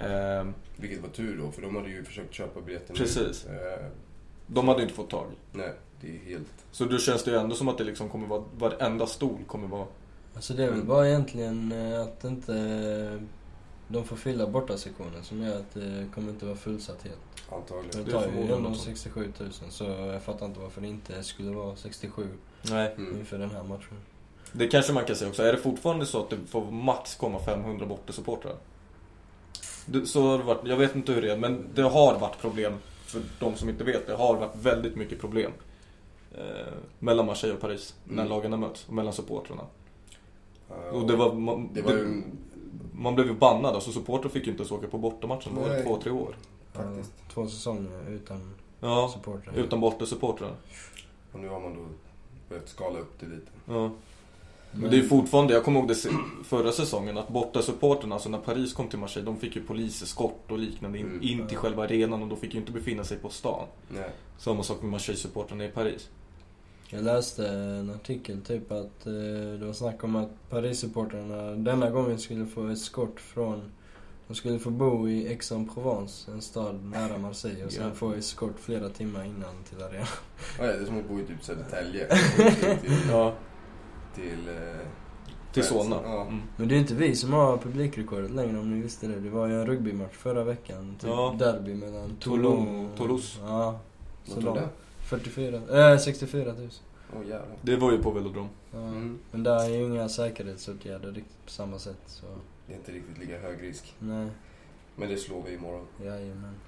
Ehm, 0.00 0.54
Vilket 0.76 1.00
var 1.00 1.08
tur 1.08 1.38
då, 1.38 1.50
för 1.50 1.62
de 1.62 1.76
hade 1.76 1.88
ju 1.88 2.04
försökt 2.04 2.34
köpa 2.34 2.60
biljetten 2.60 2.96
Precis. 2.96 3.46
Eh, 3.46 3.86
de 4.46 4.68
hade 4.68 4.82
inte 4.82 4.94
fått 4.94 5.10
tag. 5.10 5.26
nej, 5.52 5.72
det 6.00 6.08
är 6.08 6.18
helt... 6.30 6.46
Så 6.72 6.84
då 6.84 6.98
känns 6.98 7.24
det 7.24 7.30
ju 7.30 7.36
ändå 7.36 7.54
som 7.54 7.68
att 7.68 7.78
det 7.78 7.84
liksom 7.84 8.08
kommer 8.08 8.26
vara, 8.26 8.42
varenda 8.58 9.06
stol 9.06 9.38
kommer 9.46 9.68
vara... 9.68 9.86
Alltså 10.34 10.54
det 10.54 10.64
är 10.64 10.70
väl 10.70 10.82
bara 10.84 11.08
egentligen 11.08 11.72
eh, 11.72 12.00
att 12.02 12.24
inte 12.24 12.54
eh, 12.54 13.22
de 13.88 14.04
får 14.04 14.16
fylla 14.16 14.46
borta 14.46 14.76
sektionen 14.78 15.22
som 15.24 15.42
gör 15.42 15.56
att 15.56 15.74
det 15.74 16.06
kommer 16.14 16.30
inte 16.30 16.46
vara 16.46 16.56
fullsatt 16.56 17.02
helt. 17.02 17.52
Antagligen. 17.52 17.90
Det 17.96 18.02
Det 18.04 18.10
tar 18.12 18.20
ju 18.20 18.24
förmodligen 18.26 18.56
ändå 18.58 18.70
också. 18.70 18.84
67 18.84 19.32
000 19.40 19.50
så 19.70 19.84
jag 19.84 20.22
fattar 20.22 20.46
inte 20.46 20.60
varför 20.60 20.80
det 20.80 20.86
inte 20.86 21.22
skulle 21.22 21.50
vara 21.50 21.76
67 21.76 22.28
Nej. 22.62 22.94
Mm. 22.98 23.18
inför 23.18 23.38
den 23.38 23.50
här 23.50 23.62
matchen. 23.62 23.96
Det 24.52 24.68
kanske 24.68 24.92
man 24.92 25.04
kan 25.04 25.16
säga 25.16 25.28
också. 25.30 25.42
Är 25.42 25.52
det 25.52 25.58
fortfarande 25.58 26.06
så 26.06 26.20
att 26.22 26.30
det 26.30 26.36
får 26.48 26.70
max 26.70 27.14
komma 27.14 27.38
500 27.38 27.86
bortasupportrar? 27.86 28.54
Det- 29.86 30.06
Så 30.06 30.22
har 30.22 30.38
det 30.38 30.44
varit, 30.44 30.60
jag 30.64 30.76
vet 30.76 30.94
inte 30.96 31.12
hur 31.12 31.22
det 31.22 31.32
är, 31.32 31.36
men 31.36 31.64
det 31.74 31.82
har 31.82 32.18
varit 32.18 32.38
problem. 32.40 32.72
För 33.06 33.22
de 33.38 33.56
som 33.56 33.68
inte 33.68 33.84
vet, 33.84 34.06
det 34.06 34.14
har 34.14 34.36
varit 34.36 34.56
väldigt 34.62 34.96
mycket 34.96 35.20
problem. 35.20 35.52
Eh, 36.34 36.72
mellan 36.98 37.26
Marseille 37.26 37.54
och 37.54 37.60
Paris, 37.60 37.94
när 38.04 38.14
Mm. 38.22 38.28
lagen 38.28 38.52
har 38.52 38.58
mötts. 38.58 38.86
Och 38.88 38.94
mellan 38.94 39.12
supportrarna. 39.12 39.62
Eh, 40.70 40.76
Och 40.94 41.06
det 41.06 41.16
var, 41.16 41.32
man, 41.34 41.70
det 41.72 41.82
var 41.82 41.92
det- 41.92 42.22
man 42.94 43.14
blev 43.14 43.26
ju 43.26 43.34
bannad, 43.34 43.74
alltså 43.74 43.92
supportrar 43.92 44.30
fick 44.30 44.44
ju 44.46 44.50
inte 44.50 44.60
ens 44.62 44.72
åka 44.72 44.86
på 44.86 44.98
bortamatchen. 44.98 45.52
Nej. 45.68 45.84
två, 45.84 45.96
tre 46.02 46.12
år. 46.12 46.36
faktiskt. 46.72 47.12
Ja, 47.18 47.32
två 47.34 47.46
säsonger 47.46 48.08
utan 48.10 48.54
Ja, 48.80 49.10
supportrar. 49.14 49.54
utan 49.56 49.80
bortasupportrar. 49.80 50.54
Och 51.32 51.40
nu 51.40 51.48
har 51.48 51.60
man 51.60 51.74
då 51.74 51.80
börjat 52.48 52.68
skala 52.68 52.98
upp 52.98 53.20
det 53.20 53.26
lite. 53.26 53.50
Ja. 53.66 53.90
Men 54.72 54.90
det 54.90 54.96
är 54.96 55.00
ju 55.02 55.08
fortfarande, 55.08 55.54
jag 55.54 55.64
kommer 55.64 55.80
ihåg 55.80 55.88
det 55.88 55.94
förra 56.44 56.72
säsongen, 56.72 57.18
att 57.18 57.28
bortasupportrarna, 57.28 58.14
alltså 58.14 58.28
när 58.28 58.38
Paris 58.38 58.72
kom 58.72 58.88
till 58.88 58.98
Marseille, 58.98 59.26
de 59.26 59.36
fick 59.36 59.56
ju 59.56 59.62
poliseskort 59.62 60.50
och 60.50 60.58
liknande 60.58 60.98
in, 60.98 61.06
Mm. 61.06 61.22
in 61.22 61.46
till 61.46 61.56
själva 61.56 61.82
arenan 61.84 62.22
och 62.22 62.28
de 62.28 62.36
fick 62.38 62.54
ju 62.54 62.60
inte 62.60 62.72
befinna 62.72 63.04
sig 63.04 63.18
på 63.18 63.28
stan. 63.28 63.66
Nej. 63.88 64.10
Samma 64.38 64.62
sak 64.62 64.82
med 64.82 64.90
Marseille-supportrarna 64.90 65.64
i 65.64 65.68
Paris. 65.68 66.08
Jag 66.92 67.04
läste 67.04 67.48
en 67.48 67.90
artikel 67.90 68.40
typ 68.40 68.72
att 68.72 69.06
eh, 69.06 69.12
det 69.60 69.66
var 69.66 69.72
snack 69.72 70.04
om 70.04 70.16
att 70.16 70.28
Paris-supportrarna 70.50 71.50
denna 71.56 71.90
gången 71.90 72.18
skulle 72.18 72.46
få 72.46 72.66
eskort 72.66 73.20
från 73.20 73.62
de 74.28 74.34
skulle 74.34 74.58
få 74.58 74.70
bo 74.70 75.08
i 75.08 75.28
Aix-en-Provence, 75.28 76.30
en 76.32 76.40
stad 76.42 76.84
nära 76.84 77.18
Marseille 77.18 77.64
och 77.64 77.72
sen 77.72 77.88
Ja. 77.88 77.94
få 77.94 78.12
eskort 78.12 78.58
flera 78.60 78.88
timmar 78.88 79.24
innan 79.24 79.54
till 79.68 79.82
arenan. 79.82 80.06
Ja, 80.58 80.64
det 80.66 80.72
är 80.72 80.84
som 80.84 80.98
att 80.98 81.08
bo 81.08 81.20
i 81.20 81.24
typ 81.24 81.44
Södertälje. 81.44 82.06
till, 82.80 82.92
Ja. 83.10 83.34
till, 84.14 84.48
eh, 84.48 84.86
Till 85.52 85.64
Solna. 85.64 85.96
Ja. 86.04 86.22
Mm. 86.22 86.40
Men 86.56 86.68
det 86.68 86.74
är 86.74 86.78
inte 86.78 86.94
vi 86.94 87.16
som 87.16 87.32
har 87.32 87.56
publikrekordet 87.56 88.30
längre 88.30 88.58
om 88.58 88.70
ni 88.76 88.82
visste 88.82 89.06
det. 89.06 89.20
Det 89.20 89.30
var 89.30 89.46
ju 89.46 89.54
en 89.60 89.66
rugbymatch 89.66 90.14
förra 90.16 90.44
veckan. 90.44 90.96
Typ 91.00 91.10
Ja. 91.10 91.34
derby 91.38 91.74
mellan 91.74 92.16
Toulon- 92.20 92.88
Toulouse. 92.96 93.38
Ja. 93.42 93.64
Vad 94.26 94.34
Så 94.34 94.40
tror 94.40 94.54
du 94.54 94.60
det? 94.60 94.68
44, 95.10 95.92
äh, 95.92 95.98
64 95.98 96.44
000. 96.52 96.68
Åh 97.16 97.20
jävlar. 97.22 97.56
Det 97.62 97.76
var 97.76 97.92
ju 97.92 97.98
på 98.02 98.10
Velodrom. 98.10 98.48
Ja. 98.72 98.78
Mm. 98.78 99.18
Men 99.30 99.42
där 99.42 99.64
är 99.64 99.68
ju 99.68 99.84
inga 99.84 100.08
säkerhetsåtgärder 100.08 101.08
riktigt 101.12 101.44
på 101.44 101.50
samma 101.50 101.78
sätt 101.78 101.96
så, 102.06 102.26
Det 102.66 102.72
är 102.72 102.76
inte 102.76 102.92
riktigt 102.92 103.18
lika 103.18 103.38
hög 103.38 103.62
risk. 103.62 103.94
nej. 103.98 104.28
Men 104.96 105.08
det 105.08 105.16
slår 105.16 105.42
vi 105.46 105.54
imorgon. 105.54 105.86
Jajamän. 106.04 106.54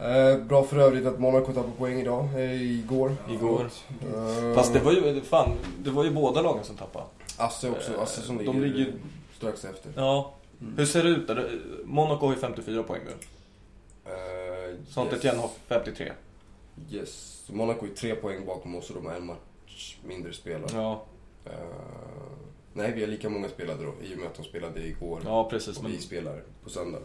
Eh, 0.00 0.38
bra 0.44 0.64
för 0.64 0.76
övrigt 0.76 1.06
att 1.06 1.18
Monaco 1.20 1.46
tappade 1.52 1.72
poäng 1.78 2.00
idag. 2.00 2.28
Eh, 2.36 2.62
igår. 2.62 3.16
Igår. 3.30 3.66
Eh, 4.14 4.54
Fast 4.54 4.72
det 4.72 4.80
var 4.80 4.92
ju, 4.92 5.20
fan, 5.20 5.50
det 5.78 5.90
var 5.90 6.04
ju 6.04 6.10
båda 6.10 6.42
lagen 6.42 6.64
som 6.64 6.76
tappade. 6.76 7.04
Asse 7.36 7.70
också. 7.70 8.00
Asse 8.00 8.20
som 8.22 8.38
ligger, 8.38 8.52
De 8.52 8.60
ligger- 8.60 8.92
strax 9.36 9.64
efter. 9.64 9.92
Ja. 9.96 10.34
Mm. 10.60 10.74
Hur 10.76 10.86
ser 10.86 11.02
det 11.04 11.08
ut 11.08 11.26
där? 11.26 11.60
Monaco 11.84 12.26
har 12.26 12.34
ju 12.34 12.40
54 12.40 12.82
poäng 12.82 13.00
nu. 13.04 13.12
Eh, 14.12 14.76
Saint 14.88 15.24
yes. 15.24 15.36
Har 15.36 15.50
53. 15.68 16.12
Yes. 16.90 17.42
Så 17.46 17.54
Monaco 17.54 17.86
är 17.86 17.90
tre 17.94 18.14
poäng 18.14 18.46
bakom 18.46 18.74
oss 18.74 18.90
och 18.90 18.96
de 18.96 19.06
har 19.06 19.14
en 19.14 19.26
match 19.26 19.98
mindre 20.04 20.32
spelare. 20.32 20.70
Ja, 20.72 21.04
Eh, 21.44 21.52
nej, 22.72 22.92
vi 22.92 23.00
har 23.00 23.08
lika 23.08 23.28
många 23.28 23.48
spelade 23.48 23.84
då 23.84 23.94
i 24.02 24.14
och 24.14 24.18
med 24.18 24.26
att 24.26 24.34
de 24.34 24.44
spelade 24.44 24.86
igår. 24.86 25.20
ja 25.24 25.50
precis. 25.50 25.76
och 25.76 25.82
Men 25.82 25.92
vi 25.92 25.98
spelar 25.98 26.42
på 26.64 26.70
söndag. 26.70 26.98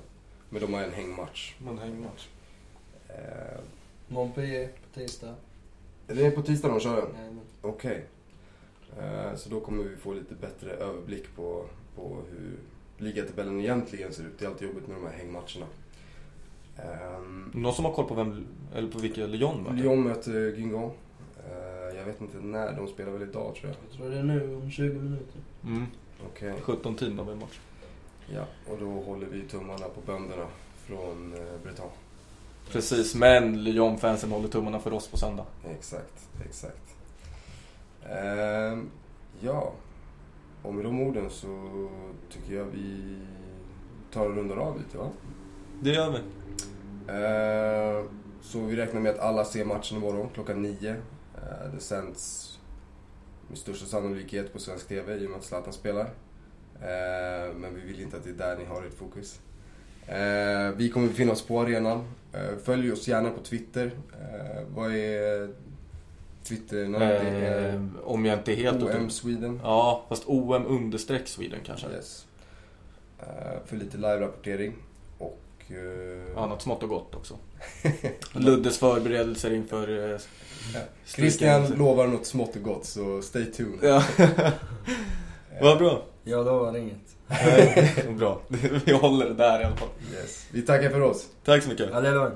Men 0.50 0.62
de 0.62 0.74
har 0.74 0.82
en 0.84 0.92
hängmatch. 0.94 1.56
man 1.60 1.78
hänger 1.78 2.00
match. 2.00 2.28
Eh, 3.10 3.60
Montpellier 4.08 4.68
på 4.68 5.00
tisdag. 5.00 5.36
det 6.08 6.26
är 6.26 6.32
på 6.32 6.42
tisdag 6.42 6.68
de 6.68 6.80
kör 6.80 7.02
den? 7.02 7.40
Okej. 7.62 8.06
Eh, 9.00 9.36
så 9.36 9.50
då 9.50 9.60
kommer 9.60 9.84
vi 9.84 9.96
få 9.96 10.14
lite 10.14 10.34
bättre 10.36 10.72
överblick 10.72 11.36
på, 11.36 11.66
på 11.96 12.22
hur 12.32 12.58
ligatabellen 12.98 13.60
egentligen 13.60 14.14
ser 14.14 14.24
ut. 14.24 14.40
Det 14.40 14.46
är 14.46 14.50
alltid 14.50 14.68
jobbigt 14.68 14.88
med 14.88 14.98
de 14.98 15.04
här 15.06 15.14
hängmatcherna. 15.14 15.66
Um, 16.78 17.52
Någon 17.54 17.74
som 17.74 17.86
har 17.86 17.94
koll 17.94 18.06
på 18.06 18.14
vem, 18.14 18.48
eller 18.76 18.92
på 18.92 19.00
vilka 19.00 19.26
Lyon 19.26 19.64
möter? 19.64 19.78
Lyon 19.78 20.04
möter 20.04 20.52
Guingamp. 20.52 20.94
Eh, 21.38 21.98
jag 21.98 22.06
vet 22.06 22.22
inte 22.22 22.38
när, 22.38 22.74
de 22.74 22.88
spelar 22.88 23.12
väl 23.12 23.22
idag 23.22 23.56
tror 23.56 23.72
jag. 23.72 23.76
Jag 23.90 23.98
tror 23.98 24.10
det 24.10 24.18
är 24.18 24.24
nu 24.24 24.56
om 24.56 24.72
20 24.72 25.00
minuter. 25.00 25.42
Mm. 25.66 25.86
Okej. 26.28 26.54
17 26.62 26.96
team 26.96 27.20
av 27.20 27.32
en 27.32 27.40
match. 27.40 27.60
Ja, 28.34 28.46
och 28.72 28.78
då 28.80 28.86
håller 28.86 29.28
vi 29.28 29.42
tummarna 29.42 29.86
på 29.88 30.02
bönderna 30.06 30.46
från 30.76 31.34
eh, 31.34 31.64
Breton. 31.64 31.90
Precis, 32.72 33.16
men 33.16 33.64
Lyon-fansen 33.64 34.32
håller 34.32 34.48
tummarna 34.48 34.80
för 34.80 34.94
oss 34.94 35.08
på 35.08 35.18
söndag. 35.18 35.46
Exakt, 35.70 36.30
exakt. 36.46 36.96
Ehm, 38.10 38.90
ja, 39.40 39.74
och 40.64 40.74
med 40.74 40.86
de 40.86 41.02
orden 41.02 41.30
så 41.30 41.70
tycker 42.30 42.56
jag 42.56 42.66
vi 42.66 43.18
tar 44.14 44.26
och 44.26 44.36
rundar 44.36 44.58
av 44.58 44.78
lite 44.78 44.98
va? 44.98 45.10
Det 45.82 45.90
gör 45.90 46.12
vi. 46.12 46.18
Ehm, 47.12 48.10
så 48.42 48.60
vi 48.60 48.76
räknar 48.76 49.02
med 49.02 49.12
att 49.12 49.20
alla 49.20 49.46
ser 49.46 49.66
matchen 49.66 49.98
imorgon 49.98 50.30
klockan 50.34 50.62
nio. 50.62 50.92
Ehm, 50.92 51.76
det 51.76 51.82
sänds 51.82 52.54
med 53.50 53.58
största 53.58 53.86
sannolikhet 53.86 54.54
på 54.54 54.60
svensk 54.60 54.88
TV 54.88 55.16
i 55.16 55.26
och 55.26 55.30
med 55.30 55.38
att 55.40 55.46
Zlatan 55.46 55.74
spelar. 55.74 56.10
Ehm, 56.82 57.56
men 57.56 57.76
vi 57.76 57.82
vill 57.82 58.02
inte 58.02 58.18
att 58.18 58.24
det 58.24 58.30
är 58.30 58.34
där 58.34 58.58
ni 58.58 58.66
har 58.66 58.84
ert 58.84 58.94
fokus. 58.94 59.40
Vi 60.76 60.90
kommer 60.94 61.08
befinna 61.08 61.32
oss 61.32 61.42
på 61.42 61.62
arenan. 61.62 62.04
Följ 62.64 62.92
oss 62.92 63.08
gärna 63.08 63.30
på 63.30 63.40
Twitter. 63.40 63.92
Vad 64.76 64.96
är 64.96 65.50
Twitter? 66.44 66.86
Det 66.86 67.06
är 67.06 67.74
Eh, 67.74 67.82
om 68.04 68.26
jag 68.26 68.40
inte 68.40 68.52
är 68.52 68.56
helt 68.56 68.84
OM. 68.84 69.10
Sweden. 69.10 69.60
Ja, 69.64 70.06
fast 70.10 70.24
OM 70.28 70.66
understreck 70.66 71.28
Sweden 71.28 71.60
kanske. 71.66 71.88
Yes. 71.88 72.28
För 73.66 73.76
lite 73.76 73.98
live-rapportering. 73.98 74.74
Eh, 75.70 76.44
Annat 76.44 76.62
smått 76.62 76.84
och 76.84 76.90
gott 76.90 77.16
också. 77.16 77.38
Luddes 78.34 78.78
förberedelser 78.78 79.54
inför... 79.54 80.14
Eh, 80.14 80.20
Ja. 80.74 80.80
Christian 81.06 81.68
lovar 81.68 82.08
något 82.08 82.26
smått 82.26 82.56
och 82.56 82.62
gott, 82.64 82.86
så 82.86 83.22
stay 83.22 83.46
tuned. 83.46 83.80
Ja, 83.82 84.04
vad 85.62 85.78
bra. 85.78 86.04
Jag 86.24 86.46
lovar 86.46 86.78
inget. 86.78 86.98
bra. 88.18 88.42
Vi 88.86 88.92
håller 88.94 89.26
det 89.26 89.34
där 89.34 89.62
i 89.62 89.64
alla 89.64 89.76
fall. 89.76 89.88
Yes. 90.14 90.46
Vi 90.52 90.62
tackar 90.62 90.90
för 90.90 91.02
oss. 91.02 91.28
Tack 91.46 91.64
så 91.64 91.70
mycket. 91.70 91.94
Hallå. 91.94 92.32